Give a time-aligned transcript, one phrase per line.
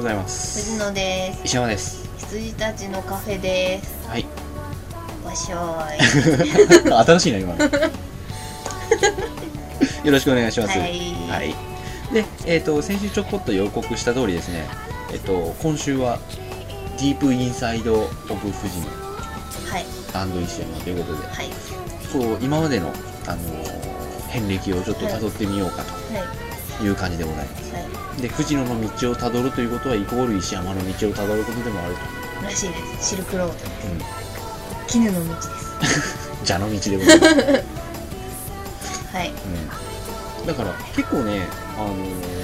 [0.00, 0.70] ございます。
[0.70, 1.40] 藤野です。
[1.44, 2.08] 石山です。
[2.16, 4.08] 羊たちのカフェです。
[4.08, 4.24] はい。
[5.22, 7.04] わっしょーい。
[7.04, 7.64] 新しいな今の。
[10.04, 10.78] よろしくお願いします。
[10.78, 11.14] はい。
[11.28, 11.54] はい。
[12.14, 14.66] でえっ、と先週ちょこっと予告した通りですね
[15.12, 16.18] えっ、と今週は
[16.96, 18.78] ディープインサイドオブ富士
[19.70, 19.84] はい。
[20.28, 21.28] の石山ということで。
[21.28, 21.50] はい。
[22.10, 22.90] こう今までの
[23.26, 23.80] あのー
[24.30, 25.86] 遍歴をちょっと辿ってみようかはい。
[25.86, 26.49] とい
[26.88, 27.80] う感じでございます、は
[28.20, 32.00] で富士野の道をたどるということはイコール石山の道をたどることでもあると。
[32.40, 33.10] いらしいです。
[33.10, 33.52] シルクロード。
[33.52, 33.58] うん。
[34.86, 36.30] 絹の道です。
[36.44, 37.34] 蛇の道でございます
[39.16, 39.30] はい。
[40.40, 40.46] うん。
[40.46, 42.40] だから結構ね、あのー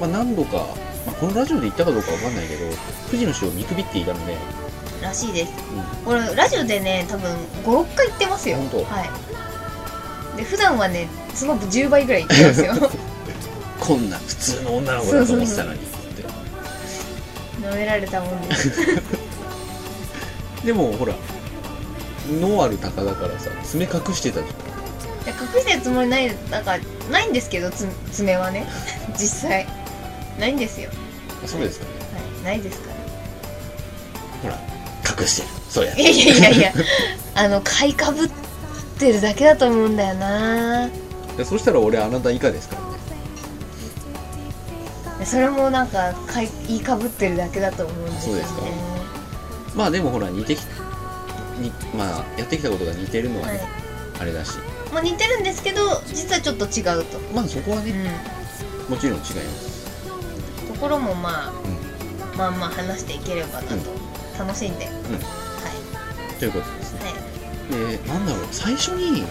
[0.00, 0.66] まあ、何度か、
[1.06, 2.64] まあ、このラジオで言ったかどうかわかんないけど
[3.06, 4.36] 富士の市を見くびっていたので、
[5.00, 5.52] らしいです。
[5.52, 7.30] うこれラジオでね多分
[7.64, 8.56] 56回言ってますよ。
[8.56, 8.84] 本当。
[8.84, 10.36] はい。
[10.36, 12.74] で普段はねその10倍ぐらい言ってますよ。
[12.74, 12.78] ん、
[13.80, 15.78] こんな普通の女の子だと思ってたのに。
[15.78, 16.24] って
[17.60, 18.70] 舐められたもんです
[20.64, 21.14] でもほら
[22.40, 26.78] ノアル鷹だからさ爪隠してたじいや隠してるつもりないなんか
[27.10, 28.66] ないんですけどつ爪はね。
[29.16, 29.66] 実際。
[30.38, 30.90] ないんですよ。
[31.42, 31.90] ゃんそうですかね。
[32.44, 32.96] はいないですから。
[34.42, 34.58] ほら
[35.20, 35.48] 隠してる。
[35.68, 35.96] そうや。
[35.96, 36.72] いやいやいやいや。
[37.34, 38.30] あの買いかぶっ
[38.98, 40.88] てるだけだと思うんだよな。
[41.36, 42.81] でそしたら俺あなた以下ですから。
[42.81, 42.81] ね
[45.26, 48.42] それもなんか買い言いかぶってるだけだと思うんですよね。
[48.42, 48.82] そうですか。
[49.74, 50.60] まあでもほら似てき
[51.58, 53.56] にまあやってきたことが似てるのははい。
[53.56, 53.62] ね、
[54.20, 54.52] あれだし。
[54.92, 57.92] まあ似てるんですけど実はちょっと違うと、まあそこはね、
[58.88, 59.86] うもちろん違います。
[60.64, 61.52] ん、ところもまあ、
[62.34, 63.76] うまあまあ話していければなと、
[64.38, 66.38] 楽しんで、はい。
[66.38, 67.00] ということですね。
[67.04, 67.98] はい。
[67.98, 69.24] でなんだろう最初に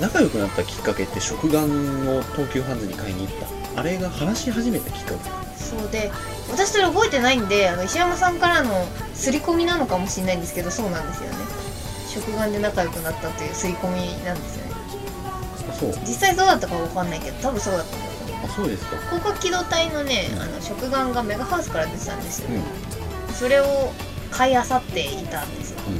[0.00, 5.30] 仲良くなったきっかけって食玩を東急ハンズに買いに行ったあれが話し始めたきっかけ？
[5.62, 6.10] そうで
[6.50, 11.36] 私それ覚えてないんであの石山さんからの刷り込みなのかもしれないんですけどそうなんですよね。
[12.08, 14.72] 食玩で仲良くなったという刷り込みなんですよね。
[15.68, 15.90] あそう。
[16.06, 17.96] 実際どうだったかわかんないけど多分そうだったと
[18.32, 18.46] 思う。
[18.46, 18.96] あそうですか。
[19.10, 22.62] 広角機動隊のねあの食玩がメガハウスから出てたんですよ、うん
[23.34, 23.92] それを
[24.30, 25.94] 買い漁っていたんですようん。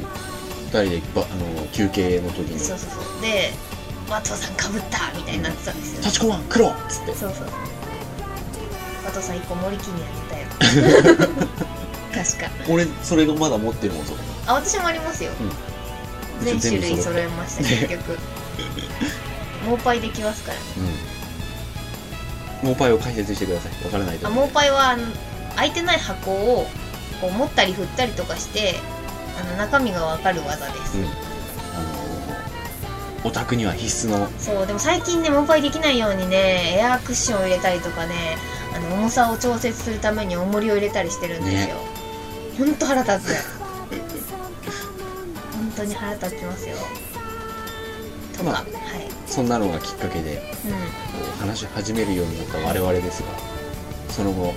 [0.83, 3.53] 二人でばあの休憩の時にそうそうそうで
[4.09, 7.07] 「和藤さんかぶった!」みたいになってたんですよ、立ちこまん黒っつって。
[7.07, 7.31] そうそう。
[7.37, 7.47] そう
[9.05, 11.27] 和藤さん一個森木にあげたよ。
[12.13, 12.49] 確か。
[12.69, 14.17] 俺それがまだ持ってるもんそれ。
[14.47, 15.31] あ私もありますよ、
[16.43, 18.17] 全種類揃えました結局。
[19.65, 20.57] モーパイできますから。
[20.57, 20.63] ね
[22.63, 22.69] うん。
[22.69, 23.85] モーパイを解説してください。
[23.85, 24.27] わからないと。
[24.27, 24.97] あモーパイは
[25.55, 26.67] 開いてない箱を
[27.21, 28.79] こう持ったり振ったりとかして
[29.39, 31.26] あの中身がわかる技です、うん
[33.23, 34.29] オタクには必須の。
[34.39, 38.37] そうでも最近ねモーパイできないようにねエアークッションを入れたりとかね
[38.75, 41.81] あの重さを調節するために重りを入れたりしてるんですよ、ね。
[42.57, 43.35] ほんと腹立つ。
[45.53, 46.75] 本当に腹立ちますよ。
[48.37, 48.67] とか、まあはい。
[49.25, 50.71] そんなのがきっかけでうん。
[50.71, 50.77] こ
[51.37, 53.27] う話し始めるようになった我々ですが
[54.09, 54.53] その後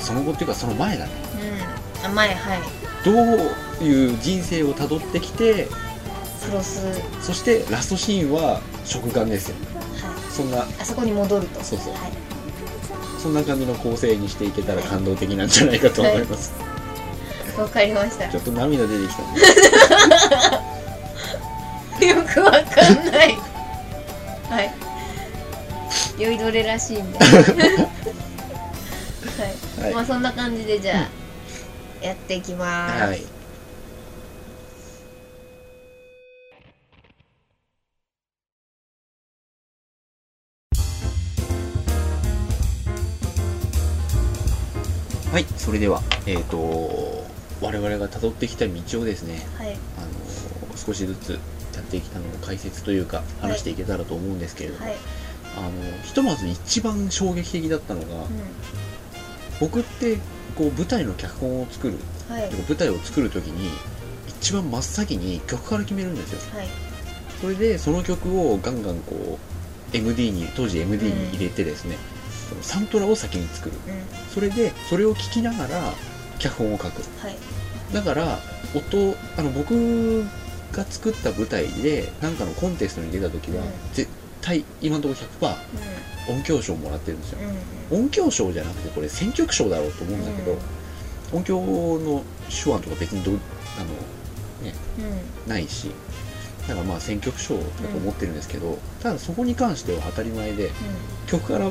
[0.00, 1.12] その後っていうかその前だね。
[2.02, 2.06] うん。
[2.06, 2.60] あ前はい。
[3.04, 5.68] どういう人生をたどってきて
[6.46, 6.86] クロス。
[6.86, 9.56] はいそしてラストシーンは食玩ですよ。
[10.30, 11.62] そんなあそこに戻ると。
[11.62, 11.92] そうそう。
[11.94, 12.12] はい。
[13.18, 16.52] そんな感じの構成にしていけたら感動的なんじゃないかと思います、
[17.58, 18.28] わかりました。
[18.28, 19.22] ちょっと涙出てきた
[22.02, 22.06] ね。
[22.08, 22.62] よくわかん
[23.10, 23.36] ない。
[24.48, 24.72] はい。
[26.18, 27.18] 酔いどれらしいんで。
[27.24, 27.28] はい、
[29.82, 29.94] はい。
[29.94, 31.08] まあそんな感じでじゃ
[32.02, 33.35] あ、やっていきます、はい
[45.36, 46.56] はいそれではえっ、と
[47.60, 49.76] 我々が辿ってきた道をですねはい。
[49.98, 50.00] あ
[50.70, 51.32] の少しずつ
[51.74, 54.96] やってきたのを解説というか話していけたらと思うんですけれども、はい、
[55.58, 58.28] あのひとまず一番衝撃的だったのが、う
[59.60, 60.16] 僕って
[60.56, 62.50] こう舞台の脚本を作るん、はい。
[62.50, 63.68] 舞台を作る時に
[64.28, 66.40] 一番真っ先に曲から決めるんですよ。
[66.58, 66.68] はい。
[67.42, 69.38] それでその曲をガンガンこ
[69.92, 72.15] う MD に当時 MD に入れてですね、その
[72.62, 73.76] サントラを先に作る。
[73.86, 74.26] うん。
[74.32, 75.92] それでそれを聴きながら
[76.38, 77.02] 脚本を書く。
[77.20, 77.36] はい。
[77.92, 78.38] だから
[78.74, 80.24] 音あの僕
[80.72, 83.70] が作った舞台で何かのコンテストに出た時は、うん。
[83.92, 84.08] 絶
[84.40, 87.38] 対今のところ100%音響賞をもらってるんですよ。
[87.90, 88.04] うんうん。
[88.04, 90.58] 音響賞じゃなくてこれ選曲賞だろうと思うんだけど、
[91.32, 91.60] 音響
[91.98, 93.38] の手腕とか別にどう
[93.78, 93.90] あの
[94.64, 95.50] うん。
[95.50, 95.90] ないし
[96.66, 100.70] だからまあ選曲賞だと思ってるんですけど、ただそこに関しては当たり前で
[101.28, 101.70] 曲から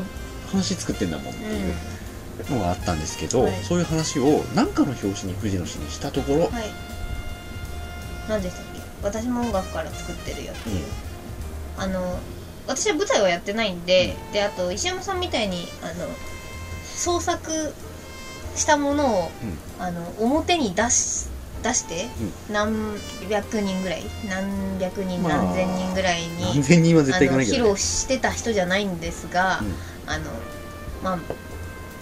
[0.55, 1.73] 話作ってんだもんっていう
[2.51, 3.53] のがあったんですけど、はい。
[3.63, 6.51] そういう話を何かの表紙に藤野氏にしたところ、はい。
[8.27, 8.81] 何でしたっけ？
[9.03, 10.85] 私も音楽から作ってるよっていう、
[11.77, 12.17] あの
[12.65, 16.07] 私は舞台はやってないんで、であと石山さんみたいにあの
[16.83, 17.73] 創作
[18.55, 19.31] したものを、
[19.79, 21.27] あの表に出し
[21.61, 22.07] 出して、
[22.51, 22.97] 何
[23.29, 24.03] 百人ぐらい？
[24.27, 29.61] 何百人、まあ何千人ぐらいに何千人は絶対いかあの披露してた人じゃないんですが、
[30.07, 30.25] あの
[31.03, 31.19] まあ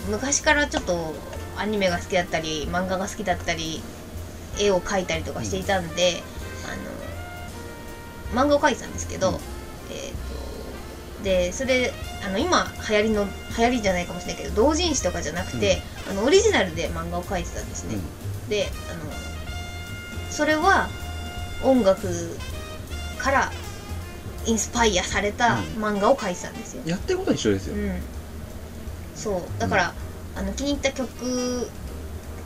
[0.09, 1.13] 昔からちょっと
[1.57, 3.81] アニメが好きだったり漫画が好きだったり
[4.59, 6.21] 絵を描いたりとかしていたんで、
[8.33, 9.35] あの漫画を描いてたんですけど、うん。
[9.35, 10.44] えーと
[11.23, 11.94] でそれ
[12.25, 13.25] あの今流行りの
[13.57, 17.95] 流行りじゃないかもしれないけど同人誌とかじゃなくて、あのオリジナルで漫画を描いてたんですね、
[18.50, 19.11] であの
[20.29, 20.89] それは
[21.63, 22.38] 音楽
[23.17, 23.51] から
[24.45, 28.01] インスパイアされた漫画を描いてたんですよ、やってることは一緒ですよ、うん、
[29.15, 29.59] そう。
[29.59, 29.93] だから、
[30.35, 31.07] あの気に入った曲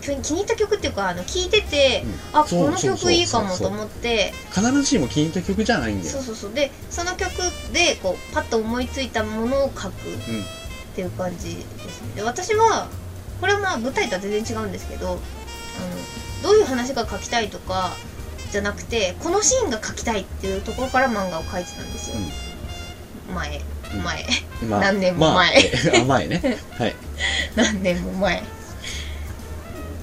[0.01, 2.03] 気気に入った曲っていうかあの聴いてて、
[2.33, 4.33] あそうこの曲いいかもと思って。
[4.53, 6.11] 必ずしも気に入った曲じゃないんだよ。
[6.11, 6.53] そうそうそう。
[6.53, 7.31] でその曲
[7.73, 9.94] でこうパッと思いついたものを書くっ
[10.95, 12.15] ていう感じですね。
[12.15, 12.89] で私は
[13.41, 15.17] これはまあ舞台とは全然違うんですけどあの
[16.44, 17.91] どういう話が書きたいとか
[18.51, 22.15] じゃなくてこのシーンが書きたいっていうところから漫画を描いてたんですよ、
[23.33, 23.61] 前
[23.95, 24.03] うん。
[24.03, 24.25] 前。
[24.63, 24.69] うん。
[24.69, 26.05] まあ何年も前まあ。
[26.07, 26.27] 前。
[26.29, 26.57] ね。
[26.77, 26.95] はい。
[27.55, 28.44] 何年も前。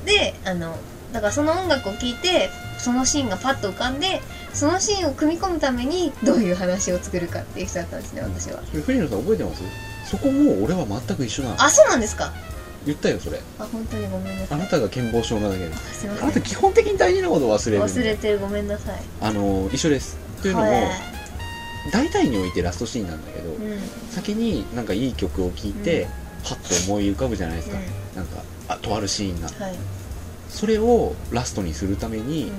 [0.04, 0.76] であの
[1.12, 4.20] だからその音楽を聴いてそのシーンがパッと浮かんで
[4.52, 8.60] そのシーンを組み込むためにどういう話を作るかっていう人だったんですね私は。
[8.72, 9.62] 藤野さん覚えてます？
[10.10, 11.62] そこも俺は全く一緒なの。
[11.62, 12.32] あそうなんですか
[12.86, 13.40] 言ったよそれ。
[13.58, 15.74] あ本当にごめんなさあいなたが健忘症なだけで。
[15.74, 18.38] すいませあなんた基本的に大事なことを忘れるんで忘れてる。
[18.38, 19.00] ごめんなさい。
[19.20, 20.18] あの一緒です。
[20.42, 20.90] というのも、はい。
[21.92, 23.78] 大体においてラストシーンなんだけど、うん。
[24.10, 26.08] 先になんかいい曲を聴いて、
[26.42, 29.48] パッと思い浮かぶじゃないですか、うなんかあとあるシーンが。
[29.48, 29.74] んはい、
[30.50, 32.52] それをラストにするために、うん。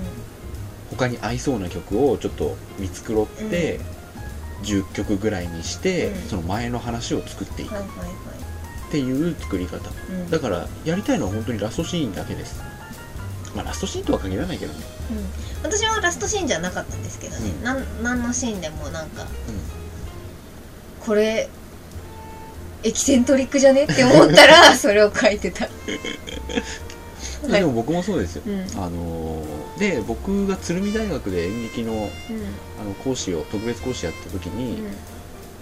[0.97, 3.79] 他に合いそうな曲をちょっと見繕って、
[4.63, 6.21] 10曲ぐらいにして、うん。
[6.27, 7.73] その前の話を作っていく。
[7.73, 8.24] はいはいはい
[8.87, 9.77] っていう作り方。
[10.09, 10.29] うん。
[10.29, 12.61] だからやりたいのは本当にラストシーンだけです。
[13.55, 14.79] まあラストシーンとは限らないけどね。
[15.11, 15.69] うん。
[15.69, 17.63] 私はラストシーンじゃなかったんですけどね、うん。
[17.63, 19.25] なん何のシーンでもなんか、
[21.05, 21.49] これ
[22.83, 25.67] エキセントリックじゃねって思ったら それを書いてた。
[27.43, 28.61] うん、でも僕もそうですよ、うん。
[28.75, 31.99] あのーで僕が鶴見大学で演劇のうん。
[31.99, 34.95] あの講師を特別講師やった時に、うん。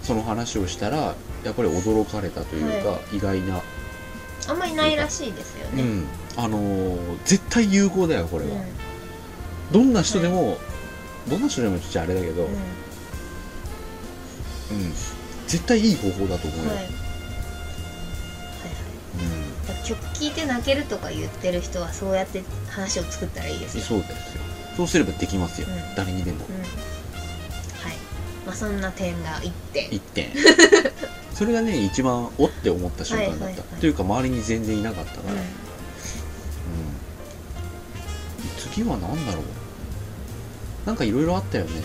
[0.04, 3.62] その話をしたらやっぱり驚かれたというか、は意外な、
[4.48, 6.08] あんまりないらしいですよね、うん。
[6.38, 8.64] あのー絶対有効だよこれは、うん。
[9.72, 10.58] どんな人でも、
[11.28, 12.54] どんな人でもちっちゃあれだけど、ううん。
[15.48, 16.76] 絶対いい方法だと思うよ、んはい。
[16.78, 16.94] はいはい。
[19.86, 23.84] 曲聴いて泣けるとか言ってる人はそうやって話を作ったらいいですよ。
[23.98, 24.42] うん、そうですよ。
[24.78, 25.96] そうすればできますよ、うん。
[25.96, 26.46] 誰にでも。
[26.46, 26.56] うん。
[26.62, 26.68] はい。
[28.46, 29.90] まあそんな点が1点。
[29.90, 30.32] 1点
[31.44, 33.82] それがね一番おって思った瞬間だった、はいはいはい。
[33.82, 35.44] というか周りに全然いなかったから、ううん。
[38.72, 39.44] 次は何だろう？
[40.88, 41.82] なんかいろいろあったよね。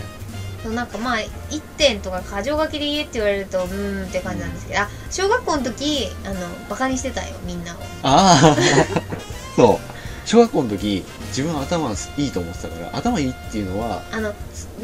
[0.70, 1.16] んなんかまあ
[1.50, 4.80] 1点とか過剰書きで言えって言われるとうーんって感じなんですけど。
[4.80, 6.34] あ小学校の時あの
[6.70, 7.76] バカにしてたよみんなを。
[8.04, 8.56] ああ
[9.56, 9.78] そう。
[10.24, 14.32] 小学校の時自分は頭いいと思ってたから頭いいっていうのはあの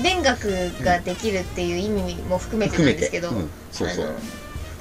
[0.02, 4.07] 勉学ができるっていう意味も含めてなんですけど、うん、そうそう。
[4.07, 4.14] あの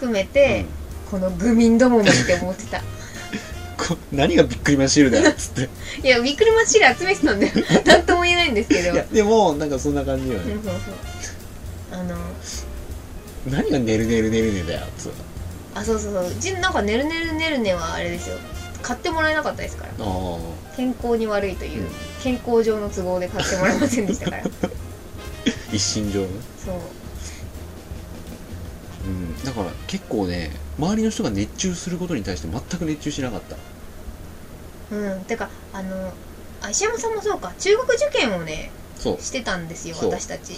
[0.04, 0.66] 含めて、
[1.10, 2.82] この愚民どもめって思ってた。
[3.78, 5.70] こ何がびっくりマンシールだよっつって。
[6.06, 7.54] いやウィークルマンシール集めてたんだよ
[7.86, 8.92] なんとも言えないんですけど。
[8.92, 12.00] いやでもなんかそんな感じよね、うんそうそう。
[12.00, 12.16] あの
[13.50, 15.12] 何がねるねるねるねだよっつう
[15.76, 16.32] あそうそうそう。
[16.32, 18.38] うちなんか「ねるねるねるね」はあれですよ。
[18.82, 20.06] 買ってもらえなかったですから。
[20.76, 21.90] 健康に悪いという、うん。
[22.22, 24.44] 健康上の都合で買ってもらえませんでしたから。
[25.72, 26.28] 一身上ね
[26.64, 26.76] そう
[29.06, 29.44] うん。
[29.44, 33.56] だから結構ね周りの人が熱中することに対して全く熱中しなかった。
[34.96, 35.24] うん。
[35.26, 36.14] てかあの
[36.62, 37.54] あ石山さんもそうか。
[37.60, 38.72] 中学受験をね
[39.20, 40.54] してたんですよ私たち。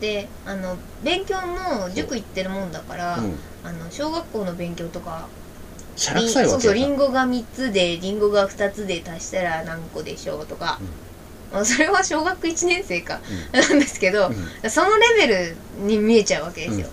[0.00, 3.34] であの勉強も塾行ってるもんだから、うん。
[3.64, 5.26] あの小学校の勉強とか
[5.96, 10.80] しゃらくさいわけそうそうリよンゴが3つでリンゴが2つで足したら何個でしょうとか、
[11.52, 13.20] まあそれは小学1年生か、
[13.52, 14.70] なんですけど、うん。
[14.70, 16.88] そのレベルに見えちゃうわけですよ、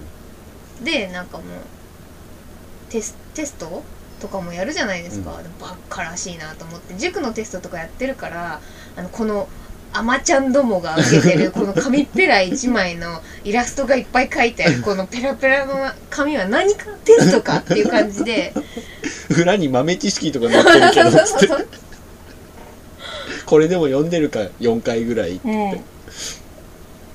[0.83, 3.83] でなんかもうテステスト
[4.19, 6.95] とかもやるじゃないですか、うでもバッカらしいなと思って。
[6.95, 8.61] 塾のテストとかやってるから
[8.95, 9.47] あのこの
[9.93, 18.53] アマちゃんどもが受けてる この紙っぺら1枚のイラストがいっぱい書いてあるこのペラペラの紙は何かテストかっていう感じで。
[19.37, 21.47] 裏に豆知識とか載ってるけどつって。
[23.45, 25.71] これでも読んでるか4回ぐらい、うん。
[25.71, 25.77] っ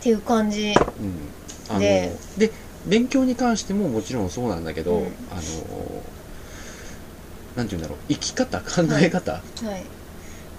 [0.01, 0.75] ていう感じ
[1.71, 2.15] うん、で。
[2.37, 2.51] で
[2.87, 5.07] 勉強に関してももちろんそうなんだけど、うん。
[5.07, 5.13] あの
[7.57, 9.43] なんて言うんだろう生き方考え方、はい。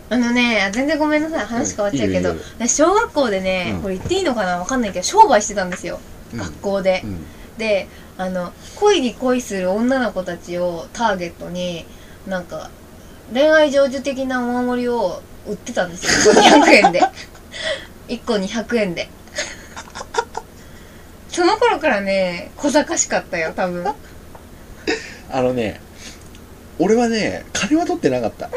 [0.09, 1.45] あのね全然ごめんなさい。
[1.45, 3.81] 話変わっちゃうけど、うん小学校でね、うん。
[3.81, 5.77] これ言っていいのかなわかんないけど商売してたんで。
[5.77, 5.99] すよ、
[6.33, 6.39] うん。
[6.39, 7.01] 学校で。
[7.03, 7.25] う、ん。
[7.57, 7.87] で
[8.19, 11.85] あの恋に恋する女の子たちをターゲットに
[12.27, 12.69] なんか
[13.33, 16.33] 恋愛成就的なお守りを売ってたんですよ。
[16.33, 17.01] 1個200円で
[18.07, 19.09] 1個200円で
[21.37, 23.85] その頃からね小賢しかったよ多分。
[25.29, 25.79] あのね
[26.79, 28.49] 俺はね金は取ってなかった。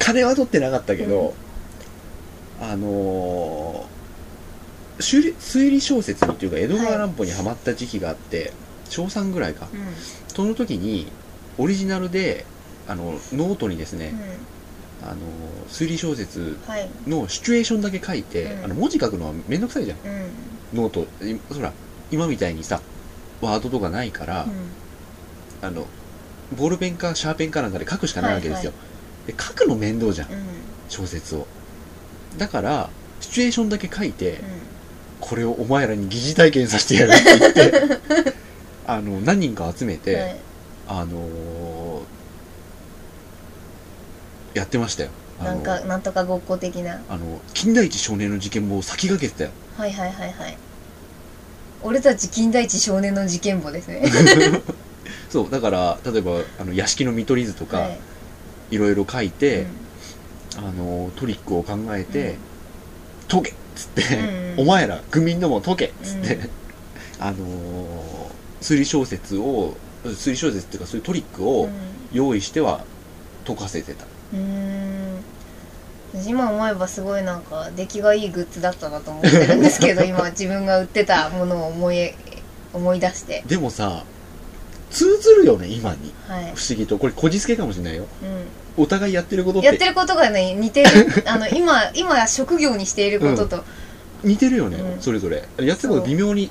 [0.00, 1.34] 金は取ってなかったけど、
[2.60, 8.52] あのー推理推理小説にっていうか江戸川乱歩にハマった時期があって、
[8.88, 9.68] 小3ぐらいか。
[9.72, 9.80] うん、
[10.26, 11.06] その時に
[11.58, 12.44] オリジナルで
[12.88, 14.14] あのノートにですね、
[15.02, 15.16] うあの
[15.68, 16.90] 推理小説ん、はい。
[17.06, 18.64] のシチュエーションだけ書いて、うん。
[18.64, 19.98] あの文字書くのはめんどくさいじゃん。
[19.98, 21.06] うんノート
[21.60, 21.72] ら
[22.10, 22.80] 今みたいにさ
[23.40, 24.46] ワードとかないから、
[25.60, 25.86] あの
[26.56, 28.72] ボールペンかシャーペンかなんかで書くしかないわけですよ、
[29.26, 30.38] で書くの面倒じゃんうん。
[30.38, 30.44] うん
[30.88, 31.46] 小説を。
[32.36, 32.90] だから
[33.20, 34.38] シチュエーションだけ書いて、うん。
[35.20, 38.34] これをお前らに疑似体験させてやるって言って
[38.86, 40.36] あの何人か集めて、はい。
[40.88, 42.14] あのー
[44.54, 45.10] やってましたよ。
[45.42, 47.02] なんかなんとかごっこ的な。
[47.08, 50.56] あの金田一少年の事件簿を先駆けてたよはいはいはいはい。
[51.82, 54.02] 俺たち金田一少年の事件簿ですね。
[55.28, 57.98] そうだから例えばあの屋敷の見取り図とか、はい。
[58.70, 59.66] い、ろいろ書いて、
[60.56, 60.64] うん。
[60.66, 62.36] あのトリックを考えて
[63.28, 66.50] 「解け!」っつって、うんお前ら愚民ども解け!」っつって、うん。
[67.18, 69.76] あのー推理小説を
[70.06, 71.68] 推理小説っていうかそういうトリックを
[72.14, 72.80] 用意しては
[73.46, 75.03] 解かせてた、うんうん
[76.26, 82.12] 今思えばすごいなんか出来がいいグッズだったなと思ってるんですけど 今自分が売ってたものを思い
[82.72, 83.42] 思い出して。
[83.46, 84.04] でもさ
[84.90, 86.12] 通ずるよね今に。
[86.28, 86.98] はい、不思議と。
[86.98, 88.06] これこじつけかもしれないよ。
[88.76, 90.88] うお互いやってることっん、やっててることがね似てる。
[91.26, 93.64] あの今今職業にしていることと、
[94.22, 95.02] 似てるよね、うん。
[95.02, 95.48] それぞれ。
[95.58, 96.50] やってること微妙に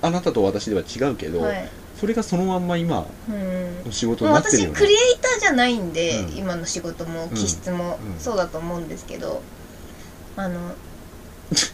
[0.00, 1.68] あなたと私では違うけど、はい
[2.02, 3.84] それがそのまんま今うん。
[3.84, 4.74] の仕事になってるよね。
[4.74, 6.36] クリエイターじゃないんで、うん。
[6.36, 7.30] 今の仕事もうん。
[7.30, 8.18] 気質もうん。
[8.18, 9.40] そうだと思うんですけど、
[10.34, 10.72] あの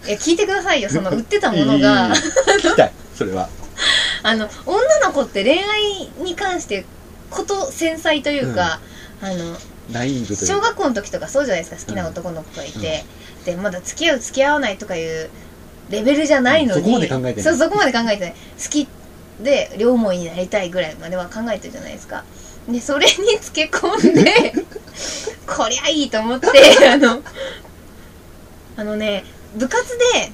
[0.07, 2.11] いや聞いてくださいよ その売ってたものが。
[2.11, 3.49] 聞きたいそれは。
[4.23, 6.85] あの女の子って恋愛に関して
[7.31, 8.81] こと繊細というか、
[9.23, 9.57] あの
[9.91, 13.07] ナイーブという小学校の時とかそうじゃないですか好きな男の子がいて、
[13.47, 15.31] でまだ付き合う付き合わないとかいう
[15.89, 16.85] レベルじゃないのに、うん。
[16.85, 17.57] そこまで考えてない。
[17.57, 18.35] そうそこまで考えてない。
[18.63, 18.87] 好き
[19.41, 22.25] で両思いになりたいぐらいまでは考えてるじゃないですか。
[22.69, 24.53] でそれにつけ込んで
[25.47, 26.49] こりゃいいと思って
[26.87, 27.23] あの
[28.77, 29.25] あのね
[29.57, 30.31] 部活で、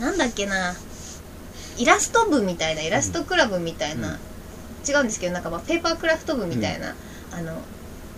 [0.00, 0.74] なんだっけな
[1.78, 4.18] イラスト部みたいなイラストクラブみたいな、
[4.86, 6.96] 違うんですけどなんかまあペーパークラフト部みたいな、
[7.30, 7.56] あの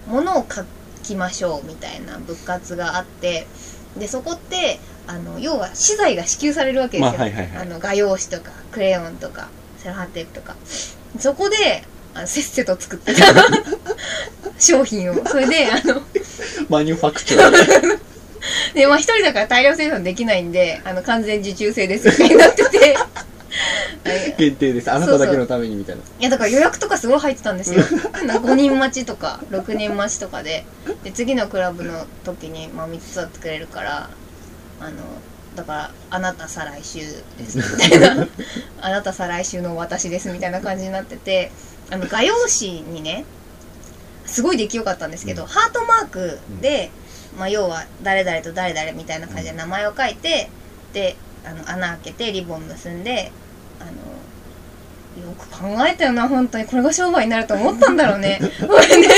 [0.06, 0.64] ものを描
[1.02, 3.47] きましょうみたいな部活があって
[3.97, 7.62] でそこってあの要は資材が支給されるわけですよ、まあはいはいはい。
[7.62, 9.49] あの画用紙とかクレヨンとか
[9.85, 10.57] セロハンテープとか。
[11.19, 13.23] そこであのせっせと作ってた。
[14.59, 15.26] 商品を。
[15.26, 16.00] それであの
[16.71, 18.87] マニュファクチャーで。
[18.88, 22.09] まあ一人だから大量生産できないんであの完全受注制です。
[22.09, 22.97] みたいになってて。
[24.05, 24.91] は い限定です。
[24.91, 26.03] あなただけのためにみたいな。
[26.03, 27.83] いやだから予約とかすごい入ってたんですよ。
[28.26, 30.64] なんか5人待ちとか6人待ちとかで。
[31.05, 34.09] で次のクラブの時に、まあ、3つは作れるから
[34.81, 34.93] あの
[35.56, 37.00] だから「あなた再来週
[37.38, 38.28] です」みたいな
[38.80, 41.52] 「あなた再来週の私です」みたいな感じになってて
[41.90, 43.25] あの画用紙にね
[44.26, 45.49] すごい出来よかったんですけど、うん。
[45.49, 46.90] ハートマークで、
[47.38, 50.49] まあ、要は誰々と誰々みたいな感じで名前を書いて
[50.92, 53.30] であの穴開けてリボン結んで
[53.80, 53.90] あの
[55.28, 56.64] よく考えたよな本当に。
[56.64, 58.40] これが商売になると思ったんだろうね。
[58.66, 59.08] これね。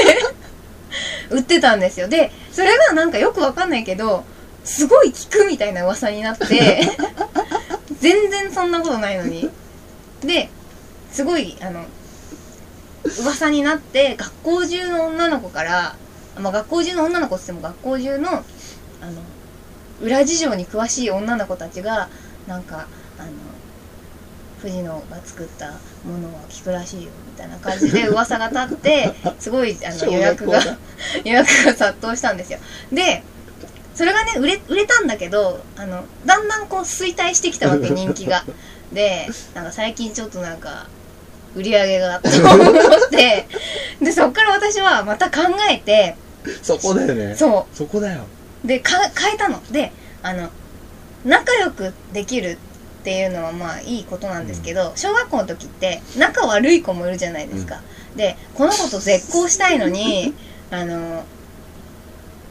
[1.31, 2.09] 売ってたんですよ。
[2.09, 4.25] でそれがなんかよくわかんないけど
[4.67, 6.81] すごい効くみたいな噂になって
[8.01, 9.49] 全然そんなことないのに。
[10.21, 10.49] で
[11.11, 11.85] すごいあの
[13.21, 15.97] 噂になって学校中の女の子から、
[16.39, 18.45] まあ、学校中の女の子っつっても学校中のあの
[20.03, 22.09] 裏事情に詳しい女の子たちが
[22.47, 22.87] なんか
[23.19, 23.31] あの
[24.61, 25.73] 藤野が作った
[26.05, 30.61] ものは聞くらしいよみたいな感じで噂が立ってすごいあの予約が
[31.25, 32.59] 予約が殺到したんですよ。
[32.93, 33.23] で
[33.97, 38.45] それがね売れ売れたんだけどあのだんだんこう衰退してきたわけ人気が。
[38.93, 40.87] でなんか最近ちょっとなんか
[41.57, 43.49] 売り上げが と思って。
[44.00, 46.15] でそっから私はまた考えて
[46.62, 47.35] そこだよね。
[47.35, 48.21] そそこだよ。
[48.65, 49.61] うでか変えたの。
[49.73, 50.50] であの
[51.25, 52.59] 仲良くできる
[53.00, 57.81] っていうのはまあいいことなんですけど、小学校の時って仲悪い子もいるじゃないですか、
[58.17, 60.35] でこの子と絶交したいのに
[60.71, 61.25] あの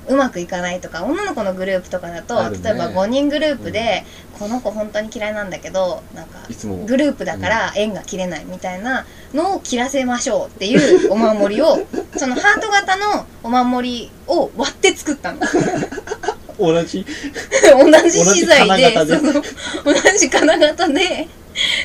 [0.07, 2.57] うまくいかないとか女の子のグループとかだと、ね。
[2.63, 4.05] 例えば5人グループで、
[4.37, 6.39] この子本当に嫌いなんだけどなんか
[6.85, 11.79] グループだから縁が切れないみたいなのを切らせましょうっていうお守りを
[12.17, 15.39] そのハート型のお守りを割って作ったの。
[16.59, 17.05] 同じ？
[17.71, 18.93] 同じ資材で
[19.83, 21.27] 同じ金型で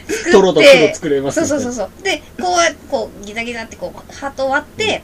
[0.09, 2.03] 作ってトロと黒作れますそうそうそうそう。
[2.03, 5.03] でこうやこうギザギザってこうハートを割って、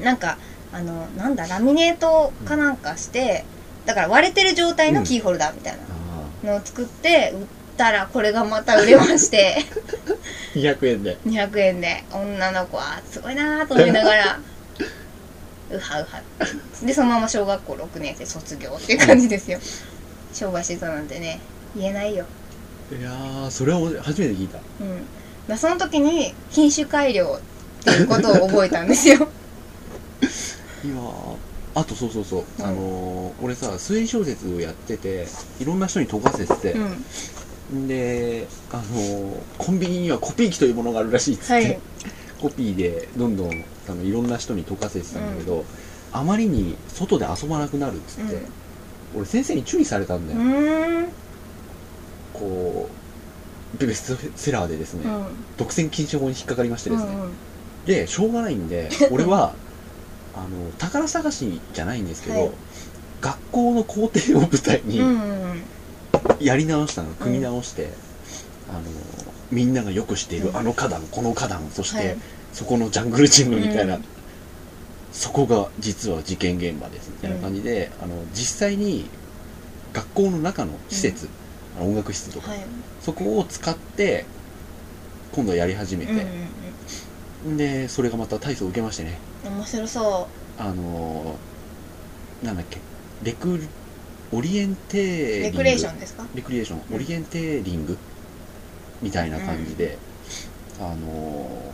[0.00, 0.38] なんか
[0.76, 3.44] あのなんだラミネートかなんかして、
[3.86, 7.46] だから割れてる状態のキーホルダーみたいあなのを作って売っ
[7.78, 9.56] たらこれがまた売れまして。
[10.54, 11.16] ー200円で。
[11.26, 12.04] 200円で。
[12.12, 14.38] 女の子はすごいなーと思いながら
[15.72, 16.22] うはうは
[16.82, 19.58] でそのまま小学校6年生卒業っていう感じですよ。
[20.34, 21.40] 商売してたなんてね
[21.74, 22.26] 言えないよ。
[22.92, 24.58] いやーそれは俺初めて聞いた。
[24.58, 25.06] うん。
[25.48, 27.40] だその時に品種改良
[27.80, 29.28] っていうことを覚えたんですよ
[30.84, 31.36] いやー
[31.74, 32.64] あとそうそうそう、うん。
[32.64, 35.26] あのー俺さ推理小説をやってて
[35.60, 36.72] いろんな人に解かせてて。
[36.72, 37.88] う、ん。
[37.88, 41.80] であのーコンビニにはコピー機というものがあるらしいっつって、はい。
[42.40, 45.64] コピーでどんどんあのいろんな人に解かせてたんだけど、
[46.12, 48.42] あまりに外で遊ばなくなるっつって、
[49.16, 51.08] 俺先生に注意されたんだうよ、
[52.34, 52.88] こ
[53.80, 55.26] うベストセラーでですね、うん。
[55.56, 57.32] 独占禁止法に引っかかりましてですね、うんうん。
[57.86, 59.54] でしょうがないんで俺は
[60.36, 62.50] あの宝探しじゃないんですけど、はい。
[63.22, 65.62] 学校の校庭を舞台にうんうん
[66.38, 67.88] やり直したの、組み直して
[68.68, 68.80] あの
[69.50, 70.56] みんながよく知っているうん。
[70.56, 72.16] あの花壇この花壇そして、はい。
[72.52, 74.04] そこのジャングルジムみたいな、うん。
[75.12, 79.08] そこが実は事件現場ですみたいな感じで、あの実際に
[79.94, 81.28] 学校の中の施設、
[81.78, 82.60] あの音楽室とか、はい。
[83.00, 84.26] そこを使って
[85.32, 86.18] 今度はやり始めうん
[87.48, 89.18] うんて、でそれがまた大層受けましてね。
[89.30, 90.26] うん面白そ
[90.58, 92.78] あのーなんだっけ。
[93.22, 93.60] レク
[94.32, 95.58] オリエンテーリング。
[95.60, 96.24] うレクレーションですか？
[96.34, 96.96] レクリエーション、うん。
[96.96, 97.96] オリエンテーリング。
[99.02, 99.98] みたいな感じで、
[100.80, 101.72] あの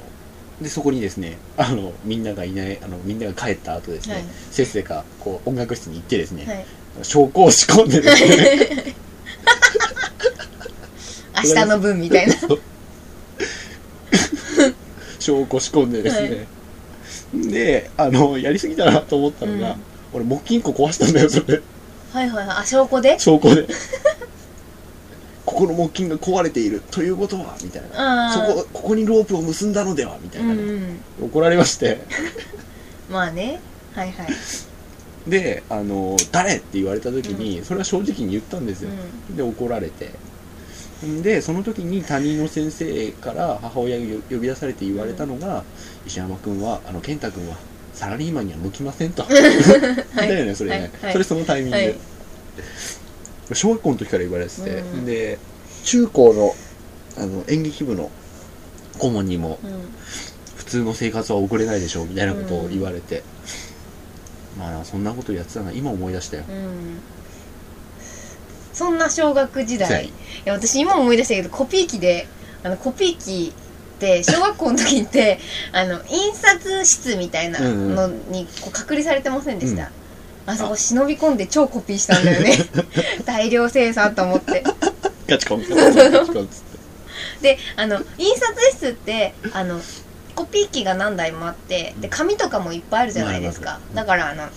[0.60, 4.24] ーでそこにですねあのみんながいないあのみんなが帰った後ですね、はい。
[4.50, 6.64] せっせかこう音楽室に行ってですね、はい。
[7.04, 8.94] 証拠を仕込んでですね。
[11.44, 12.34] 明日の分みたいな。
[15.18, 16.46] 証拠仕込んでですね、
[17.34, 19.76] であのやりすぎたなと思ったのが、うん。
[20.14, 21.46] 俺木金庫壊したんだよそれ。
[21.46, 21.62] で
[22.12, 22.56] はいはいはい。
[22.58, 23.18] あ証拠で？
[23.18, 23.66] 証拠で。
[25.46, 26.82] ここの木金が壊れている。
[26.90, 28.30] ということはみたいな。
[28.30, 30.68] あそこここにロープを結んだのではみたいなね、うん。
[30.68, 31.98] うん怒られまして。
[33.10, 33.60] まあね。
[33.94, 34.26] はいはい。
[35.26, 36.56] であの誰？
[36.56, 38.90] って言われた時に、それは正直に言ったんですよ、
[39.32, 40.10] うで怒られて
[41.22, 45.64] でその時に担任の先生から母親が呼び出されて言われたのが、
[46.06, 47.56] 石山君はあの健太君は
[47.92, 49.24] サラリーマンには向きませんと。
[50.16, 50.90] だよねそれね、はい。
[51.04, 51.12] はい。
[51.12, 51.76] それそのタイミング。
[51.76, 51.96] で、はい。
[53.54, 55.04] 小学校の時から言われてて、うん。
[55.04, 55.38] で
[55.84, 56.54] 中高の
[57.16, 58.10] あの演劇部の
[58.98, 59.58] 顧問にもんうん。
[60.56, 63.22] 普通の生活は送れないでしょうみたいなことを言われて、
[64.58, 67.00] まあそんなことやってたな今思い出したよ、うん
[68.72, 69.92] そんな小学時代。
[69.92, 70.12] はい
[70.44, 72.26] いや私今思い出したけどコピー機で
[72.64, 73.52] あのコピー機
[73.96, 75.38] って小学校の時って
[75.70, 79.92] あの印刷室みたいなのにこう隔離されてませんでした、
[80.46, 82.56] あそこ忍び込んで超コピーしたんだよね。
[83.24, 84.64] 大量生産と思って。
[85.28, 86.72] ガチコンガチコンっつって。
[87.56, 89.80] であの印刷室ってあの
[90.34, 93.78] コピー機が何台もあってで紙とかもいっぱいあるじゃないですか。
[93.94, 94.48] だからあの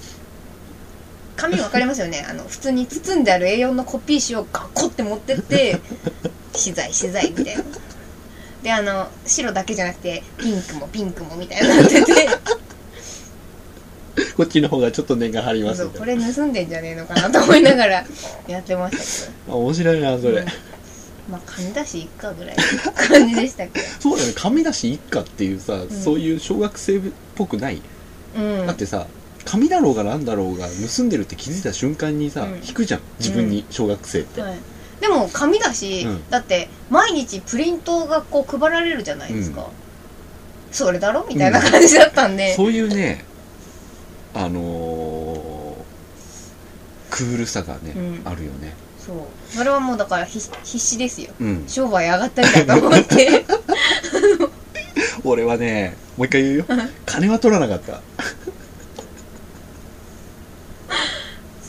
[1.36, 2.26] 紙わかりますよね？
[2.30, 5.80] あの普通に包んである A4 のコピー紙をガッコって持ってって
[6.54, 7.64] 資材資材みたいな。
[8.64, 12.30] であの白だけじゃなくてピンクもピンクもみたいになってて。
[14.38, 18.06] こっちの方がちょっと値が張りますこれ盗んでんじゃねえのかなと思いながら
[18.48, 19.54] やってましたけど。
[19.54, 20.46] あ 面白いなそれ、うん。
[21.30, 24.34] まあ紙出しいっかぐらいの感じでしたけそうだよね。
[24.38, 27.02] 紙出し一家っていうさ、そういう小学生っ
[27.36, 27.82] ぽくない、
[28.36, 28.68] どうん。
[28.68, 29.06] だってさ
[29.46, 32.56] 紙だろうがなんだろうが盗んでるって気づいた瞬間にさ、うん。
[32.56, 33.02] 引くじゃん。
[33.20, 34.58] 自分に小学生って、はい、
[35.00, 36.30] でも紙だし、うん。
[36.30, 39.68] だって毎日プリントがこう配られるじゃないですか、うん。
[40.72, 43.24] それだろみたいな感じだったんで、そういうね
[44.34, 45.56] あのー
[47.12, 48.22] クールさがね、うん。
[48.26, 48.74] あるよね。
[49.00, 49.18] そう。
[49.48, 51.32] それはもうだから必必死ですよ。
[51.40, 51.64] うん。
[51.68, 53.46] 商売上がったんだと思って。
[55.24, 56.66] 俺はねもう一回言うよ。
[57.06, 58.02] 金は取らなかった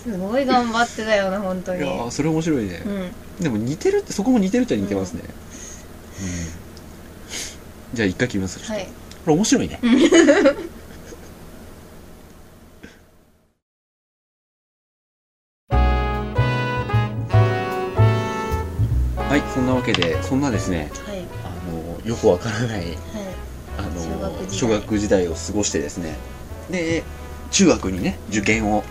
[0.07, 1.81] すごい頑張ってたよな本当に。
[1.81, 2.81] いやーそれ面白いね。
[2.87, 2.89] う、
[3.41, 3.43] ん。
[3.43, 5.25] でも似てるってそこも似てるっちゃ似てますね、う
[7.93, 7.97] ん。
[7.97, 8.65] じゃあ一回切ります。
[8.65, 8.85] はい。
[8.85, 9.81] これ面白いね。
[19.29, 21.27] はいそんなわけでそんなですねはい。
[21.45, 21.53] あ
[22.05, 22.97] のよくわからないはい。
[23.77, 24.59] あの小学時代。
[24.59, 26.15] 小学時代を過ごしてですね。
[26.71, 27.03] で
[27.51, 28.85] 中学にね受験を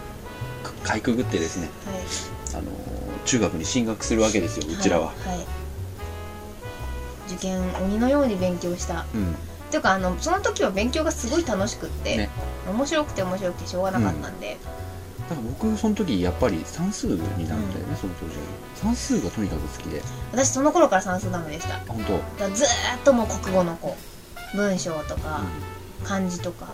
[0.85, 2.59] かかいくぐってですねはい。
[2.59, 2.71] あの
[3.25, 5.45] 中学に進学するわけですようちらは、い、はい。
[7.27, 9.05] 受験鬼のように勉強した。
[9.13, 9.33] うん。
[9.33, 9.35] っ
[9.71, 12.29] ていうかあのその時は勉強がすごい楽しくって、ね。
[12.71, 14.57] 面白くて面白くてしょうがなかったんで、
[15.27, 18.35] だから僕その時やっぱり算数になったよね、その当時
[18.75, 20.01] 算数がとにかく好きで。
[20.31, 21.79] 私その頃から算数ダメでした。
[21.91, 22.67] 本当、らずー
[22.97, 23.97] っともう国語の子
[24.55, 25.41] 文章とか
[26.03, 26.67] 漢字とか。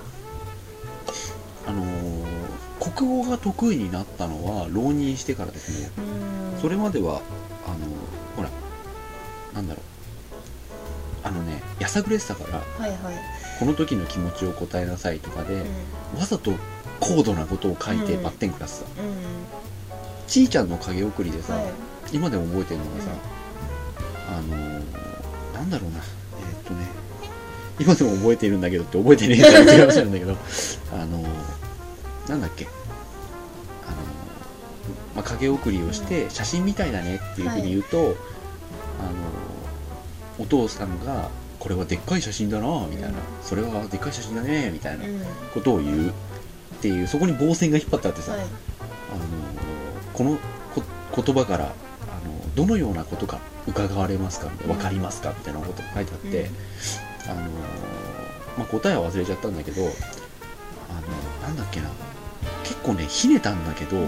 [1.65, 2.00] あのー
[2.81, 5.91] 国語が得意になったのは浪人してからですね。
[6.59, 7.21] それまでは
[7.67, 7.77] あの
[8.35, 8.49] ほら
[9.53, 9.83] なんだろう。
[11.23, 12.99] あのねやさぐれてたからはいはい、
[13.59, 15.63] この時の気持ちを答えなさいとかで、
[16.15, 16.53] うわざと
[16.99, 18.23] 高度なことを書いてうん。
[18.23, 19.13] バッテン食らってた、んうん。
[20.25, 21.65] ちーちゃんの影送りでさ、はい。
[22.11, 23.11] 今でも覚えてるのがさ、
[24.29, 25.97] あのーなんだろうな。
[25.97, 26.87] えーっとね。
[27.79, 30.35] 今でも覚えているんだけどって覚えてねえから違う話なんだけど。
[30.91, 31.60] あのー
[32.27, 32.65] なんだっけ？
[32.65, 38.13] あのーまあ、影送りをして写真みたいだねっていうふうに言うと、あのー
[40.39, 41.29] お父さんが
[41.59, 43.15] これはでっかい写真だなみたいな、うん。
[43.43, 45.21] それはでっかい写真だねみたいなうん。
[45.53, 46.13] ことを言うっ
[46.81, 48.41] ていうそこに棒線が引っ張ってあってさ、はい。
[48.41, 48.49] あの
[50.13, 50.37] この
[50.73, 50.81] こ
[51.23, 54.79] 言葉からあのどのようなことか伺われますかみたいなうん。
[54.79, 56.43] 分かりますかみたいなことが書いてあって、う
[57.27, 57.31] ん。
[57.31, 57.41] あの
[58.57, 59.91] まあ、答えは忘れちゃったんだけどあの
[61.47, 61.89] なんだっけな
[62.63, 64.07] 結構ねひねたんだけど、うん。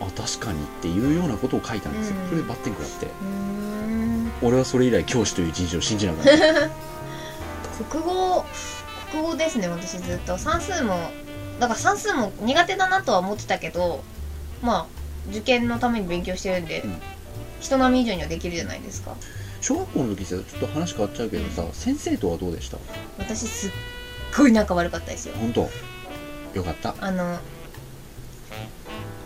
[0.00, 2.28] あ確かにっていうようなことを書いたんですよ、うん。
[2.28, 3.08] それでバッテン食らって。
[4.42, 6.30] 俺はそれ以来教師という人種を信じなかった。
[7.84, 8.44] 国語
[9.10, 10.38] 国語ですね私ずっと。
[10.38, 11.10] 算数も
[11.58, 14.02] だから算数も苦手だなとは思ってたけど
[14.62, 14.86] まあ
[15.30, 16.96] 受験のために勉強してるんで、うん。
[17.60, 19.14] 人並み以上にはできるじゃないですか。
[19.60, 22.78] 小学校の時さちょっと話変わっちゃうけどさ先生とはどうでした？
[23.18, 23.70] 私すっ
[24.34, 25.34] ごい仲悪かったですよ。
[25.38, 25.68] 本当？
[26.54, 26.94] よかった。
[26.98, 27.38] あの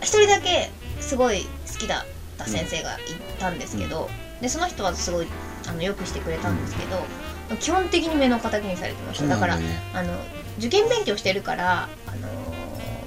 [0.05, 2.99] 一人だけすごい好きだった先生がい
[3.39, 5.27] たんですけど、でその人はすごい
[5.67, 9.27] あのよくしてくれたんですけど、基本的に目の敵にされてました。
[9.27, 9.63] だからね
[9.93, 10.13] あの
[10.59, 12.27] 受験勉強してるから、あの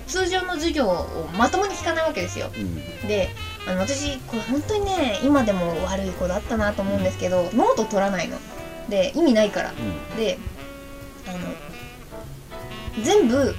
[0.07, 2.51] 通常の授業をまともに聞かないわけですよ。
[2.55, 2.75] うん。
[3.07, 3.31] で
[3.69, 8.39] あの私これ本当にね今でも悪い子だったなと思うんですけど、ノート取らないの。
[8.89, 9.71] で意味ないから。
[9.71, 10.17] うん。
[10.17, 10.37] で
[11.27, 13.55] あの全部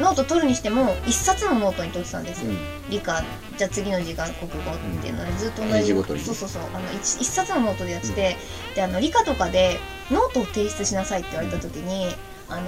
[0.00, 2.58] ノート取るにしても一冊のノートに取ってたんですよ、うん。
[2.90, 3.22] 理科。
[3.56, 5.84] じゃあ次の時間国語っていうのでずっと同じ。
[5.84, 6.20] ジごとに。
[6.20, 6.62] ねそうそうそう。
[6.72, 8.36] あの一一冊のノートでやってて、
[8.74, 9.78] であの理科とかで
[10.10, 12.14] ノートを提出しなさいって言われた時に、
[12.48, 12.62] あの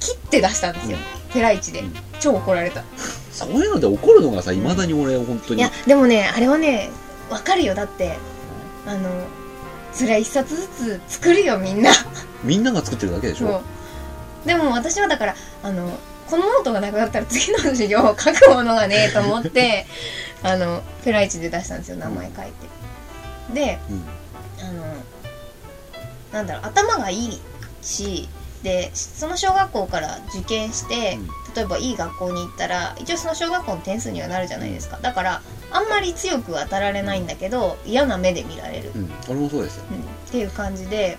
[0.00, 0.98] 切って出したんですよ、
[1.32, 1.94] ペライチで、うん。
[2.20, 2.82] 超怒られた。
[3.32, 5.60] そういうので怒るのがさいまだに俺本当に。
[5.60, 6.90] いやでもねあれはね
[7.30, 7.74] わかるよ。
[7.74, 8.16] だって
[8.86, 9.10] あの
[9.92, 11.90] そりゃ一冊ずつ作るよみんな。
[12.42, 13.62] みんなが作ってるだけでしょ？
[14.44, 15.98] でも私はだからあの
[16.28, 19.86] このノートがなくなったら次の授業を書くものがねえと思って
[20.42, 22.52] あのペライチで出したんですよ名前書いて。
[23.54, 24.04] でうん。
[24.58, 24.84] あの
[26.32, 27.40] なんだろう頭がいい
[27.82, 28.28] し
[28.62, 31.18] でその小学校から受験して、
[31.54, 34.98] 例えばいい学校に行ったら一応その小学校の点数にはなるじゃないですか。
[35.00, 39.84] だからあんまり強く当たられないんだけど嫌な目で見られる、うん、うん、俺もそうですよ。
[39.90, 39.98] うん。
[39.98, 41.16] っていう感じで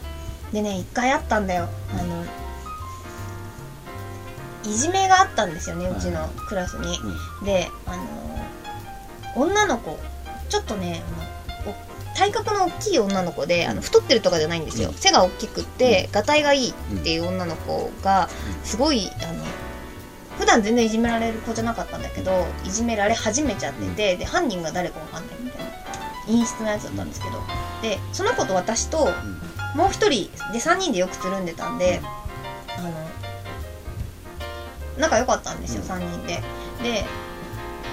[0.51, 1.69] でね一回あったんだよ。
[1.97, 2.25] あの
[4.63, 6.97] いじめがあったんですよねうちのクラスに、
[7.39, 7.45] うん。
[7.45, 8.03] であの
[9.35, 9.97] 女の子
[10.49, 11.03] ちょっとね
[12.15, 14.95] 体格の大きい女の子であの太ってるとかじゃないんですよ、うん。
[14.95, 18.29] 背が大きくってがたいがいいっていう女の子が
[18.63, 19.43] すごいあの
[20.39, 25.71] 普段全然いじめられる子じゃなかったんだけどいじめられ始めちゃってて、で犯人が誰かわかんないみたいな
[26.25, 27.41] 陰湿なやつだったんですけど。
[27.81, 29.09] でその子と私と
[29.75, 32.01] もう一人で3人でよくつるんでたんで
[32.77, 32.91] あの
[34.97, 35.89] 仲良かったんですよ、うん。
[35.89, 36.41] 3人で。
[36.83, 37.05] で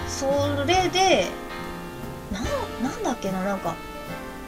[0.08, 0.26] そ
[0.66, 1.26] れで
[2.30, 2.44] なん
[2.82, 3.74] なんだっけななんか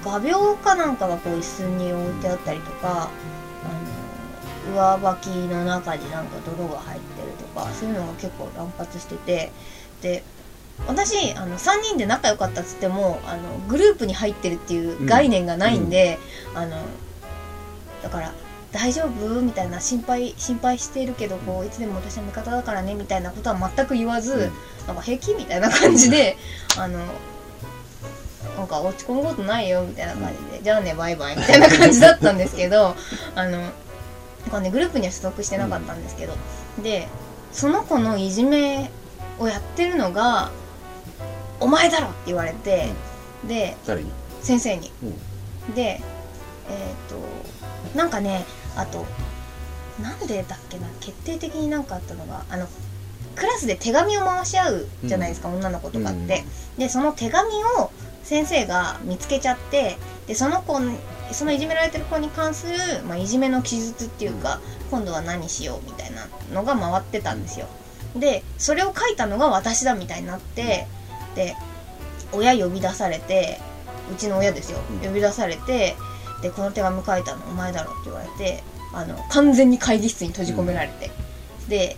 [0.04, 3.10] 画鋲かなんかがこう椅子に置いてあったりとか
[3.64, 9.52] あの上履きの中になんか泥が入ってるとかそういうのが結構乱発してて。
[10.02, 10.22] で
[10.86, 16.18] 私あの3人で仲良かったっつってもあのグループに入ってるっていう概念がないんで、
[16.54, 16.76] あの
[18.02, 18.34] だから
[18.76, 24.86] 「大丈夫?」みたいな心配心配してるけどこういつでも私の味方だからねみたいなことは全く言わず、うん。
[24.86, 26.36] なんか平気みたいな感じで、
[26.78, 27.00] あの
[28.56, 32.94] なんか落ち込むことないよみたいな感じで、じゃあねバイバイみたいな感じだったんですけど
[33.34, 33.70] あのなん
[34.50, 36.34] かねグループには所属してなかったんですけど、
[36.82, 37.08] で
[37.52, 38.90] その子のいじめ
[39.38, 40.50] をやってるのが
[41.58, 42.90] 「お前だろ!」って言われて、
[43.44, 44.10] で誰に？
[44.42, 45.74] 先生に、うん。
[45.74, 46.00] で
[46.68, 48.44] えっ、となんかね
[48.76, 49.04] あと
[50.00, 52.68] なんでだっけな決定的になんかあったのがあの
[53.34, 56.42] クラスで手紙を回し合うじゃないですか、女の子とかって、
[56.78, 57.90] でその手紙を
[58.22, 60.96] 先生が見つけちゃってでその子に
[61.32, 64.60] そのいじめられてる子に関する、まあ、いじめの記述っていうか、
[64.90, 67.66] 今度は何しようみたいなのが回ってたんですよ。
[68.14, 70.86] でそれを書いたのが私だみたいになって
[71.34, 71.54] で
[72.32, 73.60] 親呼び出されて
[74.10, 74.78] うちの親ですよ。
[74.90, 74.98] うん。
[75.00, 75.96] 呼び出されて
[76.46, 81.10] でこの手紙書いたのお前だろって言われてあの完全に会議室に閉じ込められて、
[81.68, 81.96] で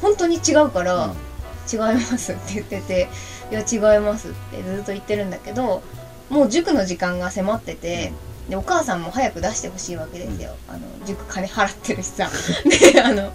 [0.00, 1.32] 本当に違うから、うん。
[1.70, 3.08] 違いますって言ってて
[3.50, 5.82] 「いや違います」ってずっと言ってるんだけど
[6.28, 8.12] もう塾の時間が迫ってて、
[8.48, 12.30] でお母さんも早く出してほしいわけですよ、あの塾金払ってるしさ。
[12.92, 13.32] であの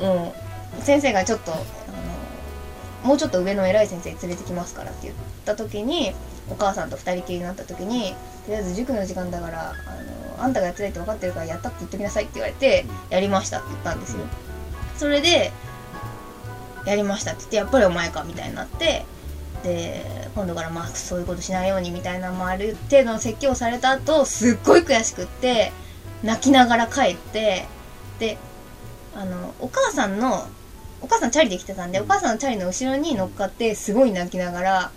[0.00, 0.34] も
[0.78, 1.52] う先生がちょっと
[3.04, 5.14] もうちょっと上の偉い先生に連れてきますからって言っ
[5.44, 6.12] た時に
[6.48, 8.14] お母さんと二人きりになった時に
[8.46, 14.24] とりあえず塾の時間だからあのあんたがやってないって分かってるからやったって言ってきなさいって言われて、やりましたって言ったんですよ、
[14.96, 15.52] それで
[16.86, 19.04] やりましたって言ってやっぱりお前かみたいになって
[19.62, 25.72] で今度からまあそういうことしないようにみたいな、まあ、ある程度の説教をされた後すっごい悔しくって
[26.22, 27.66] 泣きながら帰って
[28.18, 28.38] で
[29.14, 30.46] あのお母さんの
[31.00, 34.90] お母さんチャリで来てたんでお母さんのチャリの後ろに乗っかってすごい泣きながら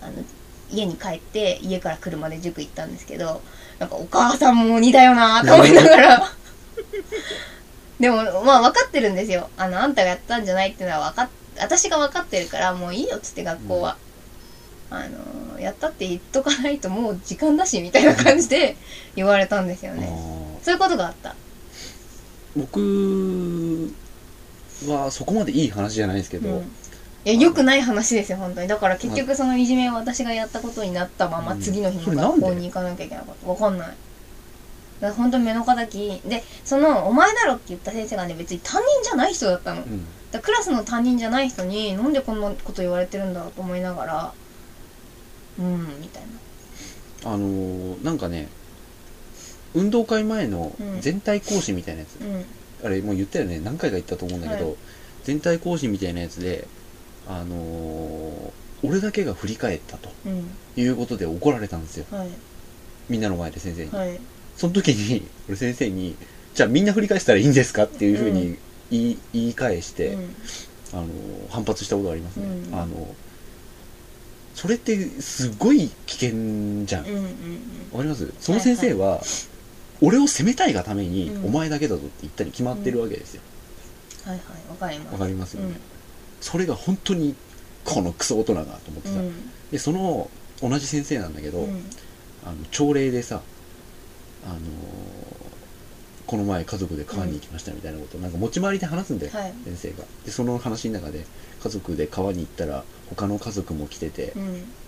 [0.00, 0.12] あの
[0.70, 3.40] 家に帰って家から車で塾行ったんですけど
[3.78, 6.32] なんかお母さんも鬼だよなと思いながら。
[7.98, 9.50] でもまあ分かってるんですよ。
[9.56, 11.28] あのあんたがやったんじゃないっていうのは分かっ
[11.60, 13.96] 私が分かってるからもういいよっつって学校は、
[14.90, 18.76] あのやったって言っとかないともう時間だしみたいな感じで
[19.16, 20.08] 言われたんですよね。
[20.62, 21.34] そういうことがあった。
[22.56, 23.92] 僕
[24.86, 26.62] はそこまでいい話じゃないですけど、うん。
[26.62, 26.62] い
[27.24, 28.68] や良くない話ですよ本当に。
[28.68, 32.40] だから結局そのいじめを私がやったことになったままうん次の日それなんで？
[32.40, 33.48] も学校に行かなきゃいけなかった。
[33.48, 33.88] わかんない。
[33.88, 33.96] だか
[35.00, 39.82] ら本当に目の敵でその「お前だろ」って言った先生がね別に担任じゃない人だったの。
[39.82, 40.06] うん。
[40.32, 44.32] らクラスの担任じゃない人になんでこんなこと言われてるんだろうと思いながら
[45.58, 46.22] うんみたい
[47.24, 47.32] な。
[47.32, 48.48] あのーなんかね
[49.74, 51.00] 運動会前のうん。
[51.00, 52.44] 全体講師みたいなやつ、うん
[52.84, 53.60] あれもう言ったよね。
[53.60, 54.76] 何回か言ったと思うんだけど、はい。
[55.24, 56.66] 全体講師みたいなやつで
[57.26, 58.50] あのー
[58.86, 60.50] 俺だけが振り返ったとうん。
[60.76, 62.06] いうことで怒られたんですよ。
[62.10, 62.28] はい。
[63.08, 64.20] みんなの前で先生に、はい。
[64.56, 66.14] その時に俺先生に
[66.54, 68.56] じゃあみんな振り返したらいいんですかっていうふうに
[68.90, 70.34] 言い,、言い返して、うん。
[70.92, 71.08] あのー
[71.50, 72.74] 反発したことがありますね、うん。
[72.74, 73.14] あの
[74.54, 77.06] それってすごい危険じゃん。
[77.06, 77.24] うんうん
[77.92, 78.32] わかります？
[78.40, 79.20] その先生は、
[80.00, 83.42] 俺を責めたいがために、うんお前だけだぞって言ったに決まってるわけですよ。
[84.24, 85.68] はいはいわかりますわかりますよね。
[85.68, 85.76] うん
[86.40, 87.34] それが本当に、
[87.84, 89.14] このクソ大人がと思ってさ。
[89.16, 89.32] うん
[89.72, 90.30] で、その、
[90.62, 91.84] 同じ先生なんだけど、うん
[92.44, 93.42] あの、朝礼でさ、
[94.44, 94.58] あのー
[96.26, 100.04] この前家族で川に行きましたみたいなことをなんか持ち回りで話すんだよ、はい先生が。
[100.26, 101.24] で、その話の中で、
[101.62, 102.84] 家族で川に行ったら、
[103.16, 104.38] 他の家族も来ててう、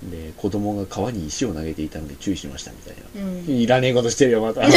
[0.06, 3.22] んで、子供が川に石を投げていたので注意しましたみたいな。
[3.28, 4.62] うんいらねえことしてるよ、また。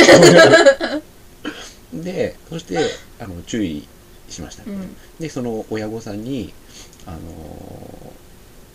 [1.93, 2.77] で、そして、
[3.19, 3.87] あの、注意
[4.29, 4.63] しました。
[4.65, 6.53] うんで、その親御さんに、
[7.05, 7.17] あの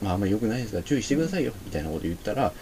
[0.02, 2.54] ーまあ、あんまり良くないですが、注意してくださいよ、みたいなこと言ったら、あのー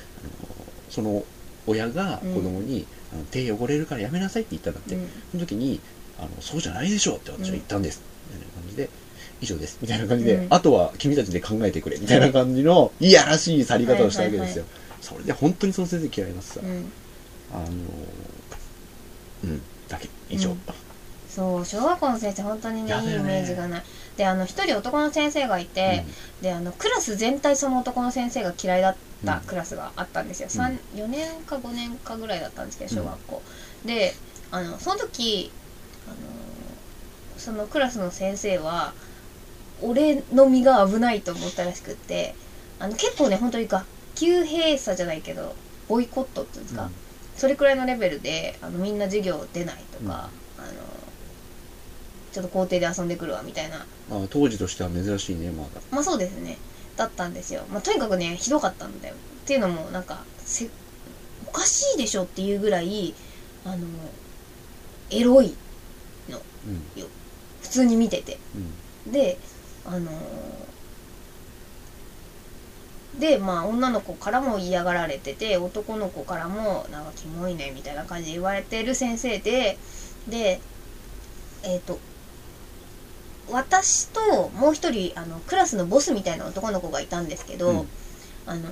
[0.89, 1.25] その
[1.67, 4.95] 親が子供に、あの手汚れるからやめなさいって言ったんだって。
[4.95, 5.81] うんその時に、
[6.19, 8.01] あの、そうじゃないでしょうって私は言ったんです。
[9.41, 9.79] 以上です。
[9.81, 10.47] みたいな感じで、うん。
[10.51, 11.99] あとは君たちで考えてくれ。
[11.99, 14.65] みたいな感じの、いやらしい去り方をしたわけですよ。
[15.01, 16.61] それで本当にその先生嫌いになってさ。
[16.63, 16.93] うん。
[17.53, 17.71] あのー
[19.45, 20.51] うん、だけ、以上。
[20.51, 20.59] うん。
[21.29, 23.83] そう小学校の先生本当にねいいイメージがない。
[24.17, 26.05] であの一人男の先生がいて、
[26.41, 29.41] であのクラス全体その男の先生が嫌いだったうん。
[29.43, 30.51] クラスがあったんですよ、うん。
[30.51, 33.43] 三4年か5年かぐらいだったんですけど小学校、
[33.85, 34.15] で
[34.51, 35.53] あのその時
[36.07, 36.17] あの
[37.37, 38.95] そのクラスの先生は
[39.83, 42.35] 俺の身が危ないと思ったらしくって
[42.79, 45.55] あの結構ね本当に学級閉鎖じゃないけど
[45.89, 46.91] ボイコットっていうんですか、うん。
[47.35, 50.69] そそれくらいのレベルであのみんな授業出ないとか、あの
[52.33, 53.87] ちょっと校庭で遊んでくるわみたいな。
[54.11, 55.69] まあ当時としては珍しいねまだ。
[55.91, 56.59] まあそうですね。
[56.97, 59.15] だったんですよ、まあ、とにかくねひどかったんだよ。
[59.15, 60.69] っていうのもなんかせ
[61.47, 63.15] おかしいでしょっていうぐらい
[63.65, 63.87] あの
[65.11, 65.55] エロい
[66.67, 66.83] うん。
[67.63, 68.39] 普通に見てて。
[69.07, 69.13] うん。
[69.13, 69.39] で
[69.89, 70.11] あの
[73.19, 79.79] でまあ女の子からも嫌がられてて男の子からもなんかキモいねみたいな感じで言われてる先生で
[80.29, 80.61] で
[81.63, 81.99] えっ、と
[83.51, 87.89] 私ともう一人あのクラスのボスみたいな男の子がいたんですけど、うん。
[88.47, 88.71] あの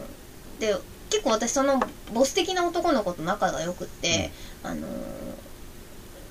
[0.59, 0.74] で
[1.11, 1.81] 結構私その
[2.12, 4.31] ボス的な男の子と仲が良くって、
[4.62, 4.87] あの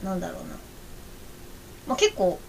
[0.03, 0.55] なんだろうな、
[1.87, 2.39] まあ、結構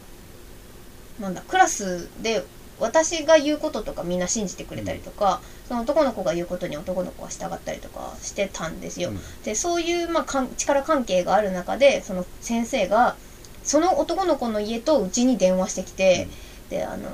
[1.21, 2.45] なんだクラスで
[2.81, 9.11] 私が言うこととかみんな信じてくれたりとか、その男の子が言うことに男の子は従ったりとかしてたんですよ。
[9.11, 9.21] うん。
[9.45, 13.15] でそういう、まあ、かん力関係がある中でその先生が
[13.63, 16.27] その男の子の家とうちに電話してきて、
[16.69, 17.09] であの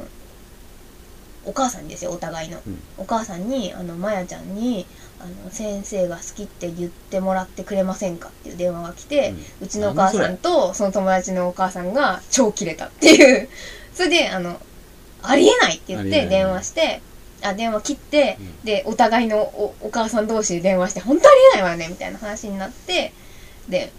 [1.45, 2.83] お母さんにですよお互いの、うん。
[2.97, 4.87] お母さんにあのまやちゃんに
[5.21, 13.49] あの先生が好きって言ってもらってくれませんかっていう電話が来て、うちのお母さんとその友達のお母さんが超キレたっていう
[14.01, 14.59] それであの
[15.23, 17.03] ありえないって言って電話して
[17.43, 18.65] あ電話切って、うん。
[18.65, 23.13] でお互いのおお母さん同士で電話して本当ありえないわねみたいな話になって
[23.69, 23.93] で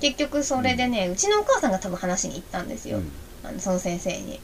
[0.00, 3.12] 結局それでね、うちのお母さんが多分話しに行ったんですよ、うん。
[3.44, 4.40] あのその先生に。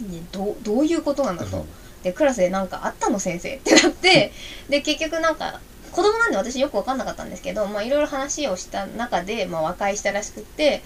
[0.00, 1.56] でどうどういうことなんだと。
[1.56, 1.66] うん。
[2.02, 4.32] でクラスでなんかあったの先生ってなって
[4.68, 5.60] で結局なんか
[5.92, 10.82] 子供なんで私よく分かんなかったんですけどまあいろいろ話をした中で、まあ、和解したらしくって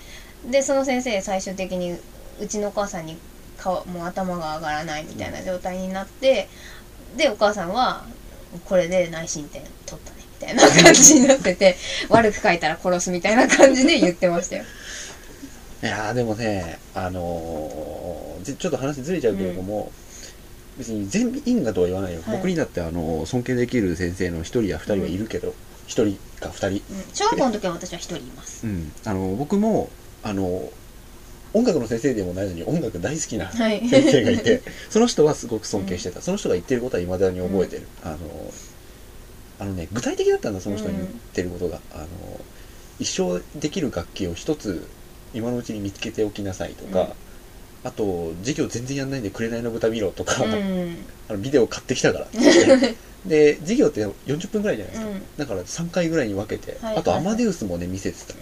[0.48, 1.98] でその先生最終的に
[2.40, 3.16] うちのお母さんに
[3.56, 6.48] 顔もう頭が上がらないみたいな状態になって
[7.16, 8.04] でお母さんは
[8.64, 11.76] これで内申点取ったねみたいな感じになってて
[12.08, 14.64] 悪く書いたら殺すみたいな感じで言ってましたよ。
[15.80, 19.90] いやーでもねあのーぜちょっと話ずれちゃうけれども、
[20.78, 22.36] 別に全員がとは言わないよ、はい。
[22.36, 25.54] 僕にだってあの尊敬できる先生の一人や二人はいるけど
[25.86, 26.66] 一、人か二人。
[26.68, 28.66] うん、小学校の時は私は一人います。
[28.66, 28.92] うん。
[29.04, 29.90] あの僕も
[30.22, 30.70] あの
[31.54, 33.88] 音楽の先生でもないのに音楽大好きなはい。
[33.88, 38.18] 先生がいて その人はすごく尊敬してた、その人が言ってることは未だに覚えてる、あの
[39.60, 42.06] あのね具体的だったんだその人に言ってることが、あの
[42.98, 44.86] 一生できる楽器を一つ
[45.34, 47.08] 今のうちに見つけておきなさいとか、うん。
[47.84, 50.96] あと授業全然やんないで紅の豚見ろとか、うん。
[51.28, 52.24] あのビデオ買ってきたから。
[52.26, 52.94] って言って
[53.26, 55.22] で授業って40分ぐらいじゃないですか、うん。
[55.36, 58.34] だから3回ぐらいに分けて、はいあとアマデウスもね見せてた、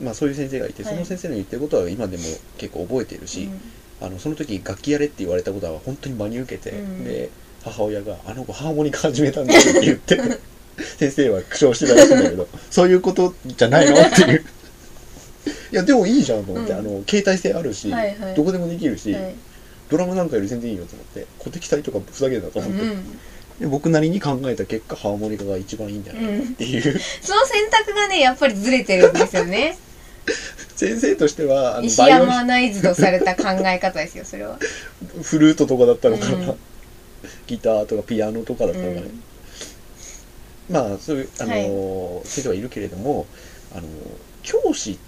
[0.00, 0.94] まあそういう先生がいて、はい。
[0.94, 2.22] その先生の言ってることは今でも
[2.58, 3.48] 結構覚えてるし、
[4.00, 7.04] あのその時楽器やれって言われたことは本当に真に受けて、うん。
[7.04, 7.30] で
[7.64, 10.20] 母親が「あの子ハーモニカ始めたんだよ」って言って
[10.98, 14.44] 先生は苦笑してたらしいんだけどそういうことじゃないのっていう。
[15.72, 16.78] いやでもいいじゃんと思って、うん。
[16.78, 18.34] あの携帯性あるし、はいはい。
[18.34, 19.34] どこでもできるし、はい。
[19.88, 23.04] ドラムなんかより全然いいよと思って小敵隊とかふざけんなとう思って、ん、
[23.60, 26.82] で僕なりに考えた結果ハーモニカが一番いいんじゃないかなっていう、
[27.22, 29.78] その選択がねやっぱりずれてるんですよね。
[30.76, 34.58] 先生としてはあの石山ナイズドされた考え方ですよそれは、
[35.18, 36.58] ンフルートとかだったのかな、うん。
[37.46, 39.02] ギターとかピアノとかだったのかね、
[40.68, 40.74] うん。
[40.74, 43.26] まあそういう、あのー先生はいるけれども、
[43.72, 43.86] あのー
[44.42, 44.98] 教師っ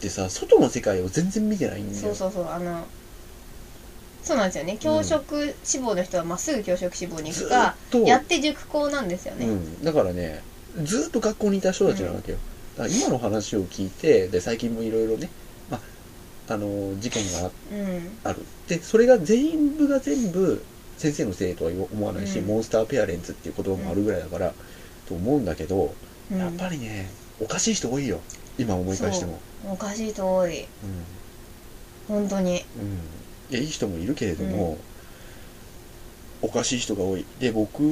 [0.00, 2.14] てさ外の世界を全然見てないんだよ。
[2.14, 2.84] そうそうそうあの
[4.22, 4.76] そうなんですよね。
[4.78, 7.98] 教職志望の人はまっすぐ教職志望に行ずくかーっと。
[7.98, 10.42] やって塾校なんですよね、うん、だからね
[10.84, 12.38] ずーっと学校にいた人たちなわけよ、
[12.76, 15.28] だから今の話を聞いてで最近もいろいろね、
[15.70, 15.78] ま
[16.48, 18.18] ああのー事件がうん。
[18.24, 18.38] ある。
[18.68, 20.64] でそれが全部が全部
[20.98, 22.46] 先生のせいとは思わないし、うん。
[22.46, 24.54] モンスターペアレンツっていう言葉もあるぐらいだから、
[25.08, 25.94] と思うんだけど、
[26.30, 26.38] うん。
[26.38, 27.10] やっぱりね
[27.40, 28.20] おかしい人多いよ。
[28.58, 29.40] 今思い返しても。
[29.68, 30.66] おかしい人多い。
[32.08, 32.50] 本当に。
[32.50, 32.98] うん、うん、
[33.52, 34.78] いやいい人もいるけれども、
[36.40, 37.24] おかしい人が多い。
[37.38, 37.82] で僕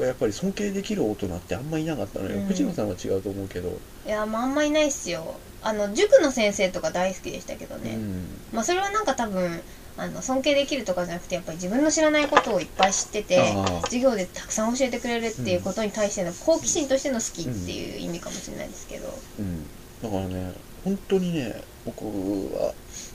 [0.00, 2.46] はやっぱり尊敬できる大人ってあんまいなかったのよ、うん。
[2.46, 5.36] 藤野さんは違うと思うけど、いやまああんまいないっすよ。
[5.62, 8.26] あの塾の先生とか大好きでしたけどね、うん。
[8.52, 9.62] まあそれはなんか多分
[9.96, 19.08] あの尊敬できるとかじゃなくてやっぱり自分の知らないことをいっぱい知っててあー授業でたくさん教えてくれるっていうことに対しての好奇心としての好きっていう意味かもしれないですけど、
[19.38, 19.64] うん、
[20.02, 20.52] だからね
[20.84, 22.74] 本当にね僕は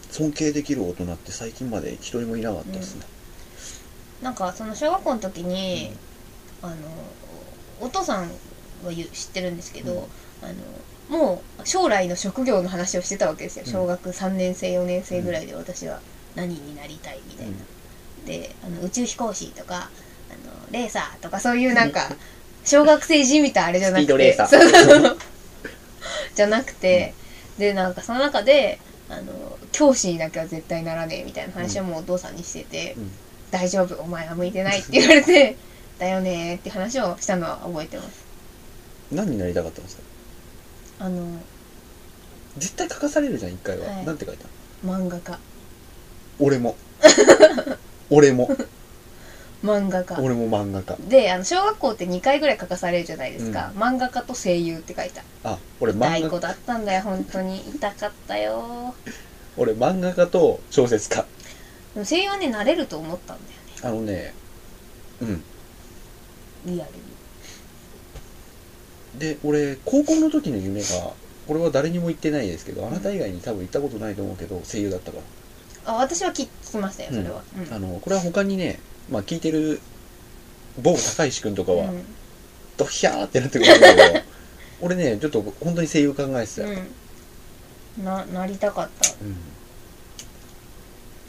[0.09, 3.05] 尊敬できる大人って最近まで一人もいなかったですね、
[4.21, 5.91] なんかその小学校の時に、
[6.61, 6.75] あの
[7.79, 8.23] お父さん
[8.83, 9.99] は言う知ってるんですけど、うん。
[10.41, 10.55] あの
[11.09, 13.63] もう将来の職業の話をしてたわけですよ。
[13.65, 13.71] うん。
[13.71, 16.01] 小学3年生4年生ぐらいで私は
[16.35, 17.53] 何になりたいみたいな、
[18.25, 19.89] であの宇宙飛行士とかあの
[20.71, 22.09] レーサーとかそういうなんか
[22.63, 24.37] 小学生じみたあれじゃなくて
[26.35, 27.13] じゃなくて、
[27.57, 28.79] でなんかその中で
[29.09, 29.48] あの
[29.79, 33.11] 教師にだけは絶対ならねえみたいな話をもうお父さんにしてて、うん。
[33.49, 35.55] 大丈夫お前は向いてないって言われて
[35.97, 38.09] だよねーって話をしたのは覚えてます。
[39.11, 40.03] 何になりたかったんですか？
[40.99, 41.25] あの
[42.57, 44.05] 絶対書かされるじゃん一回は、はい。
[44.05, 44.45] なんて書いた？
[44.85, 45.39] 漫画家。
[46.39, 46.75] 俺も。
[48.11, 48.49] 俺も。
[49.63, 50.15] 漫画家。
[50.21, 50.97] 俺も漫画家。
[51.07, 55.23] であの小学校って2回ぐらい書かされるじゃないですか、漫画家と声優って書いた。
[55.45, 57.59] あ俺漫画大子だったんだよ本当に。
[57.75, 58.93] 痛かったよ
[59.59, 61.25] 俺漫画家と小説家。
[61.93, 63.73] でも声優はね慣れると思ったんだよね。
[63.83, 64.33] あのね
[65.21, 65.43] うん。
[66.65, 66.99] リアルに。
[69.19, 70.87] で俺高校の時の夢が
[71.47, 75.93] これは誰にも言ってないですけどあなた以外に多分言ったことないと思うけど声優だったから。
[75.93, 77.73] あ私は聞聞きましたよそれは、うん。
[77.73, 78.79] あのこれは他にね、
[79.09, 79.81] まあ、聞いてる
[80.81, 82.03] 某高石君とかは、うん。
[82.77, 84.19] ドヒャーってなってくるんだけど
[84.81, 86.87] 俺ねちょっと本当に声優考えてたよ、うん、
[88.03, 89.09] ななりたかった。
[89.11, 89.35] うん。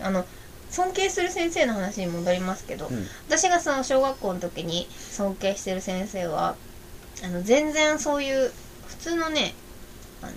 [0.06, 0.24] あの
[0.70, 3.06] 尊敬する先生の話に戻りますけど、うん。
[3.28, 6.56] 私がその小学校の時に尊敬してる先生は
[7.24, 8.52] あの全然そういう
[8.86, 9.54] 普通のね
[10.22, 10.32] あの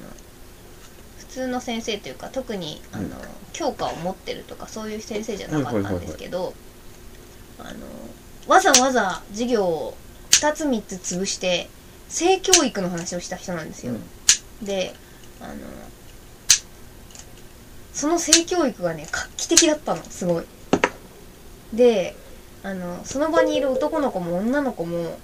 [1.20, 3.12] 普通の先生というか特にあの、うん。
[3.54, 6.54] 教科を持ってるとかそういう先生じゃなかったんですけど、
[7.60, 7.72] あの
[8.48, 9.96] わざわざ授業を
[10.32, 11.70] 2つ3つ潰して
[12.10, 13.94] 性教育の話をした人なんですよ。
[14.64, 14.94] で
[15.40, 15.54] あの
[17.94, 20.04] その性教育がね画期的だったの。
[20.04, 20.46] すごい。
[21.74, 22.16] で
[22.64, 25.18] あのその場にいる男の子も女の子も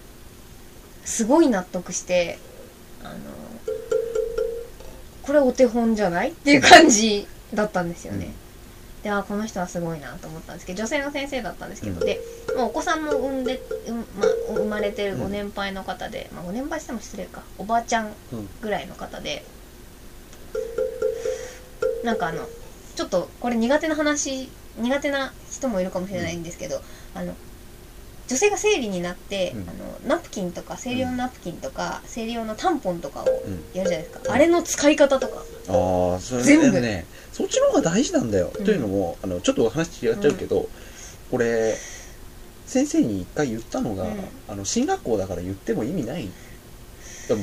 [1.06, 2.38] すごい納得して
[3.04, 3.16] あの
[5.24, 6.32] これお手本じゃない？
[6.32, 8.32] っていう感じだったんですよね、
[9.04, 12.06] であこの人はすごいなと思ったんですけど女性の先生だったんですけど、うん。
[12.06, 12.20] で
[12.56, 15.20] もうお子さんも産んで、うんまあ、生まれてるうん。
[15.22, 17.44] ご年配の方で、まあ、ご年配しても失礼か。
[17.58, 18.12] おばあちゃん
[18.62, 19.44] ぐらいの方で
[22.04, 22.48] なんかあの
[22.96, 26.82] ちょっとこれ苦手な話苦手な人もいるかもしれないんですけど、
[27.14, 27.34] あの
[28.28, 29.62] 女性が生理になって、うん。
[29.62, 33.64] あのナプキンとか生理用のナプキンとか、生理用のタンポンとかをうん。
[33.74, 34.32] やるじゃないですか、うん。
[34.32, 35.38] あれの使い方とか。
[35.70, 36.80] ああそれ全部。
[36.80, 38.66] ねそっちの方が大事なんだよ、うん。
[38.66, 40.70] というのもあのちょっと話違っちゃうけど、
[41.32, 41.76] これ
[42.66, 44.12] 先生に一回言ったのが、うん。
[44.48, 46.30] あの進学校だから言っても意味ない。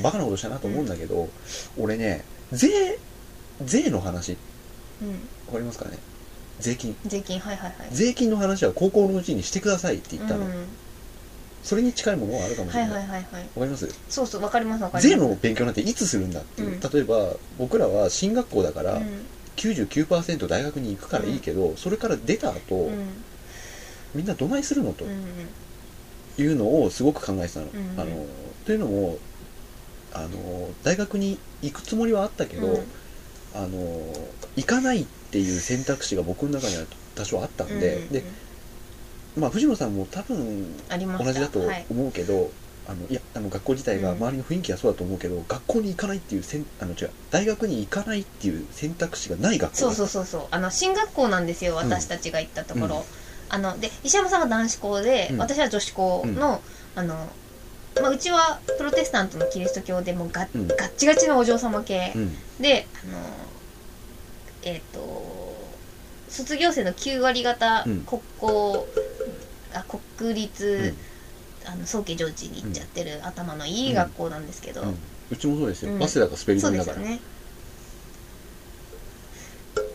[0.03, 1.29] バカなことしたなと思うんだけど、
[1.77, 2.99] 俺ね税
[3.65, 4.37] 税の話？
[5.01, 5.09] うん。
[5.47, 5.97] わかりますかね？
[6.59, 6.95] 税金。
[7.05, 7.87] 税金はいはいはい。
[7.91, 10.53] 税金の話は高校のうちにしてくださいって言ったの、うん
[11.63, 13.03] それに近いものがあるかもしはれない。
[13.05, 13.89] い、はいはいかります？
[14.07, 15.19] そうそうわかりますわかります。
[15.19, 16.79] 税の勉強なんていつするんだっていう、うん。
[16.79, 19.25] 例えば僕らは進学校だから、うん。
[19.57, 23.07] 99%大学に行くからいいけど、それから出た後、うん。
[24.15, 25.25] みんなどないするのとうん
[26.37, 27.65] いうのをすごく考えてたの。
[27.65, 27.99] うん。
[27.99, 28.25] あの
[28.65, 29.17] というのも
[30.13, 32.83] あの大学に行くつもりはあったけど、うん
[33.57, 34.13] あの
[34.55, 36.83] 行かないっていう選択肢が僕の中には
[37.15, 38.23] 多少あったんで,、うんで
[39.35, 41.85] まあ、藤野さんも多分同じだとはい。
[41.91, 42.49] 思うけど、
[42.87, 44.17] あのいやあの学校自体がうん。
[44.17, 50.41] 周りの雰囲気はそうだと思うけど、学校に行かないっていうせんあの違う大学に行かないっていう選択肢がない学校そうだそうそうそう。
[50.51, 53.03] あの進学校なんですよ私たちが行ったところ、うん。
[53.49, 55.37] あので石山さんが男子校で、うん。
[55.37, 56.61] 私は女子校の,、
[56.95, 57.27] あの
[58.01, 60.67] まあ、うちはプロテスタントのキリスト教でもうガ,、うん。
[60.67, 62.31] ガッチガチのお嬢様系、うん。
[62.59, 63.19] であの
[64.63, 65.55] えっ、と
[66.29, 68.01] 卒業生の9割方、うん。
[68.01, 68.87] 国公
[69.73, 69.85] あ
[70.17, 70.93] 国立、
[71.65, 71.71] うん。
[71.71, 74.83] あの早慶上智に行っちゃってる頭のいい学校なんですけど、
[75.29, 75.99] うちもそうですよ、うん。
[75.99, 77.19] 早稲田が滑りそう止めだから、ね、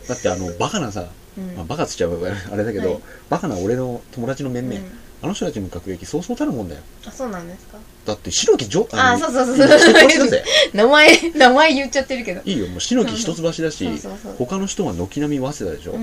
[0.07, 1.05] だってあのバカなさ、
[1.37, 1.55] うん。
[1.55, 3.01] まあ、バカつっちゃうあれだけど、はい。
[3.29, 4.91] バカな俺の友達の面々、うん。
[5.23, 6.81] あの人たちの学歴そうそうたるもんだよ。
[7.07, 9.67] あそうなんですかだって白木ジョあのそうそうそう。
[9.67, 10.43] 人殺しだぜ。
[10.73, 12.41] 名前名前言っちゃってるけど。
[12.43, 14.35] いいよもう白木一橋だし、そうそうそう。
[14.37, 15.97] 他の人は軒並み早稲田でしょ、う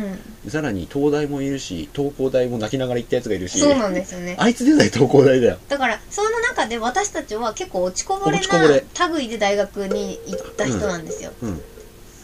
[0.49, 0.51] ん。
[0.51, 4.35] さらに東大もいるし東工大も泣きながら行ったやつがいるしそうなんですよね。
[4.39, 5.59] あいつでさえ東工大だよ。
[5.69, 11.61] だからその中で私たちは結構落ちこぼれな類で大学に行った人なんですよ、うん。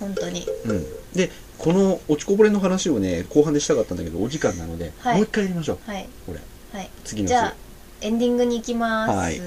[0.00, 0.48] 本当に。
[0.64, 0.86] うん。
[1.14, 5.14] でこの落ちこぼれの話をね後半でしたかったんだけどお時間なので、はい。
[5.16, 5.90] もう一回やりましょう。
[5.90, 6.08] はい。
[6.24, 6.40] これ。
[6.78, 6.90] はい。
[7.04, 7.54] 次のじゃあ
[8.00, 9.40] エンディングに行きます、はい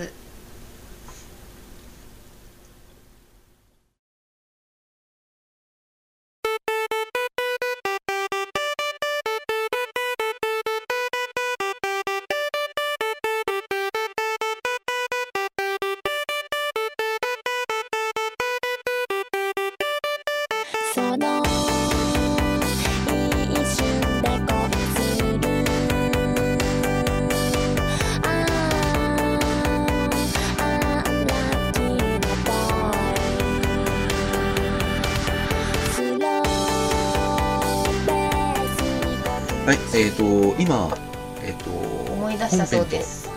[40.70, 40.96] 今
[41.42, 43.28] えっ、と思い出したそうです。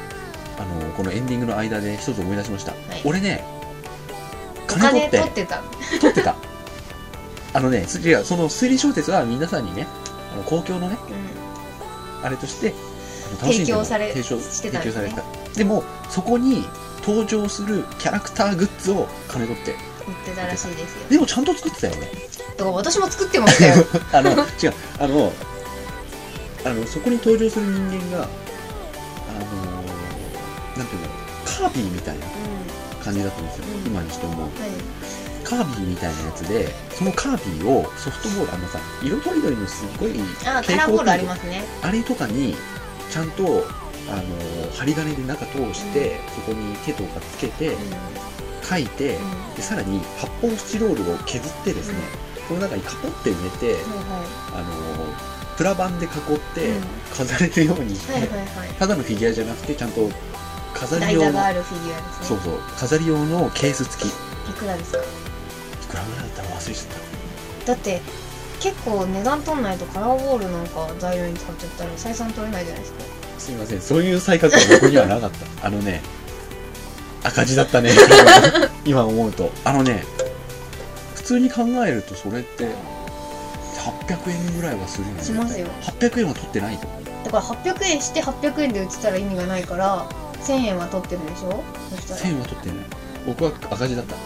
[0.58, 2.76] あのこのエンディングの間で一つ思い出しました、い。
[3.06, 3.42] 俺ね
[4.64, 5.62] お金金取って取ってた。
[5.98, 6.36] 取ってた。
[7.54, 9.86] あのねす違うその推理小説は皆さんにね
[10.34, 10.98] あの公共のね
[12.20, 12.26] うん。
[12.26, 12.74] あれとして
[13.40, 14.84] 提供され提供してたね。
[14.84, 15.22] 提供されてた。
[15.56, 16.66] でもそこに
[17.06, 19.78] 登場するキャラクターグッズを金取って売っ
[20.26, 21.08] てたらしいですよ。
[21.08, 22.10] でもちゃんと作ってたよね。
[22.58, 23.86] だから私も作ってましたよ。
[24.12, 25.32] あの違うあの
[26.64, 28.28] あのそこに登場する人間があ
[29.32, 29.82] の
[30.76, 31.08] なんていうの
[31.44, 32.28] カービィみたいなう
[33.04, 33.86] 感じだったんですよ、うん。
[33.86, 34.52] 今にして思うんはい。
[35.44, 40.12] カービィみたいなやつでそのカービィをソフトボールあのさ色とりどりのすごい
[40.46, 41.64] あカラーボールありますね。
[41.82, 42.54] あれとかに
[43.10, 43.64] ちゃんと
[44.08, 47.76] あの針金で中通して、そこに手とかつけてうん。
[48.62, 49.54] 書いて、うん。
[49.54, 51.98] でさらに発泡スチロールを削ってですね、
[52.48, 53.82] その中にカポって埋めて、はい
[54.54, 55.01] あの
[55.56, 56.10] プラ板で囲っ
[56.54, 56.82] てうん。
[57.14, 58.46] 飾れるようにして、はいはいはい。
[58.58, 60.08] はいただのフィギュアじゃなくてちゃんと
[60.74, 62.26] 飾り台用の座があるフィギュアですね。
[62.26, 64.06] そうそう飾り用のケース付き。
[64.06, 64.10] い
[64.50, 64.98] いくらですか？
[65.90, 66.86] くらぐらいだったら忘れちゃっ
[67.66, 67.66] た。
[67.66, 68.00] だって
[68.60, 72.98] 結構値段取んないとカラーボールなんか材料に使っちゃったら採算取れないじゃないですか。
[73.38, 75.46] すいませんそういう才覚は僕にはなかった。
[75.66, 76.00] あのね
[77.24, 77.90] 赤字だったね。
[78.84, 79.50] 今思うと。
[79.64, 80.04] あのね
[81.14, 82.68] 普通に考えるとそれって
[83.82, 85.66] 800円ぐらいはするよねしますよ。
[85.82, 86.86] 800円は取ってないと。
[87.24, 90.08] だから800円して800円で売ってたら意味がないから
[90.42, 91.62] 1000円は取ってるでしょ？
[91.90, 92.76] そしたら、1000円は取ってない。
[93.26, 94.14] 僕は赤字だった。
[94.14, 94.20] うん、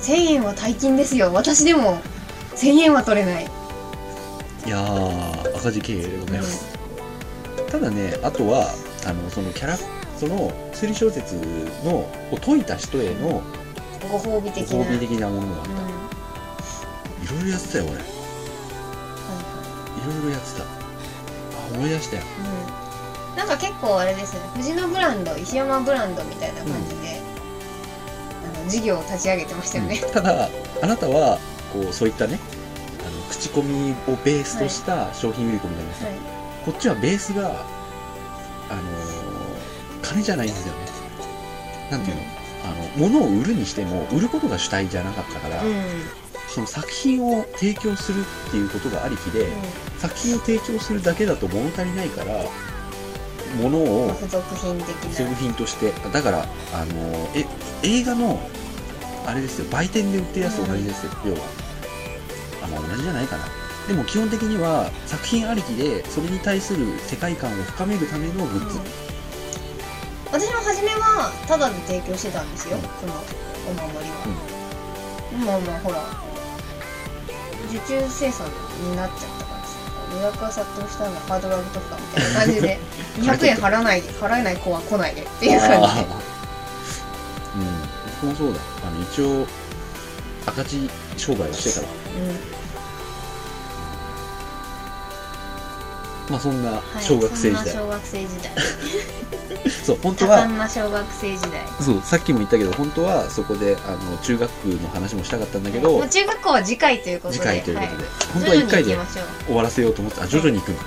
[0.00, 1.32] 1000円は大金ですよ。
[1.32, 1.98] 私でも
[2.56, 6.78] 1000円は取れない、いやー赤字経営でございます、
[7.68, 8.70] ただねあとは
[9.04, 9.76] あのそのキャラ
[10.16, 11.34] その推理小説
[11.84, 12.08] のを
[12.40, 13.42] 解いた人への
[14.08, 14.84] ご褒美ご的な。
[14.84, 15.72] 褒美的なものがあった。
[17.24, 18.13] いろいろやってたよ俺
[20.04, 20.64] いろいろやってた。
[20.64, 20.66] あ
[21.72, 22.22] 思い出したよ。
[23.32, 24.40] うん、なんか結構あれですね。
[24.56, 27.20] 藤野ブランド石山ブランドみたいな感じで、
[28.56, 30.12] あの事業を立ち上げてましたよね、うん。
[30.12, 30.48] ただ
[30.82, 31.38] あなたは
[31.72, 32.38] こうそういったね
[33.00, 36.18] あの口コミをベースとした商品売り込みなんですよ、はい。
[36.66, 37.48] こっちはベースが
[38.70, 39.24] あのー
[40.02, 40.80] 金じゃないんですよね。
[41.90, 42.22] なんていうの、
[42.64, 45.72] あの物を売るにしても売ることが主体じゃなかったから、うん
[46.54, 49.48] その作品を提供するっていうことがありきで、
[49.98, 52.32] 作品を提供するだけだと物足りないから
[53.60, 55.10] 物うん、を付属品的な。
[55.10, 55.90] 付属品として。
[56.12, 57.44] だからあのえ
[57.82, 58.38] 映画の
[59.26, 61.38] あれですよ売店で売ってるやつと同じですよ、要は。
[62.62, 63.44] あまあ同じじゃないかな。
[63.88, 68.78] でも基本的には作品ありきでそれに対する世界観を深めるためのグッズ、
[70.30, 72.82] 私も初めはタダで提供してたんですよ、うん。
[72.82, 73.14] その
[73.68, 74.26] お守りは、
[75.46, 75.98] まあまあほら
[77.74, 78.46] 受注生産
[78.82, 79.76] になっちゃったからさ
[80.14, 82.78] 予約が殺到したらハードル上げとくかみたいな感じで
[83.18, 85.76] 200円払わない払えない子は来ないでっていう感じ。
[85.76, 85.80] で
[87.56, 87.82] うん。
[88.22, 88.60] 僕もそうだ。
[88.86, 89.46] あの一応
[90.46, 91.86] 赤字商売をしてたわ
[96.30, 98.52] まあそんなはい、小学生時代、そんな小学生時代。
[99.84, 101.50] そう本当多は小学生時代。
[101.80, 107.40] そうさっきも言ったけど本当はそこであの中学の話もしたかったんだけど、もう中学校は次回ということで。
[107.40, 108.06] 次回ということで、はい。
[108.32, 108.96] 本当は1回で
[109.46, 110.78] 終わらせようと思ってあ徐々に行くの、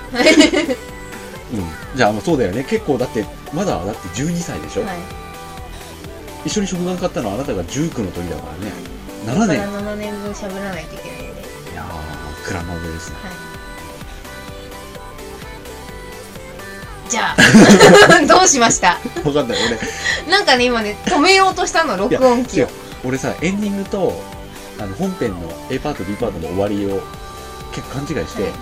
[1.54, 2.64] うん、じゃあもうそうだよね。
[2.64, 4.96] 結構だってまだだって12歳でしょ、はい。
[6.46, 8.72] 一緒に食玩買ったのはあなたが19の時だからね。
[9.26, 9.48] 7こ年。
[9.48, 13.47] れから7年分喋らないといけないんで、はい、いやー蔵の上ですね
[17.08, 17.36] じゃあ。
[18.26, 18.98] どうしました？
[19.22, 19.58] 分かんない
[20.28, 22.68] なんかね今ね止めようとしたの録音機を。
[23.04, 24.20] 俺さエンディングと
[24.80, 27.00] あの本編の A パート B パートの終わりを
[27.74, 28.52] 結構勘違いして、はい。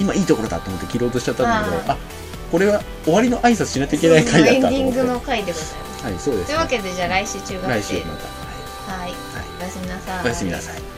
[0.00, 1.96] 今いいところだと思って切ろうとしちゃったんだけどあーあ
[2.52, 7.68] これは終わりの挨拶しなきゃいけない回だったと思エンディングの回でございますはいそうです、というわけでじゃあ来週中学生。
[7.68, 8.00] 来週ま
[8.86, 9.00] た、はい。
[9.00, 9.08] はい。
[9.08, 9.14] はい、
[9.60, 10.24] おやすみなさい。
[10.24, 10.95] おやすみなさい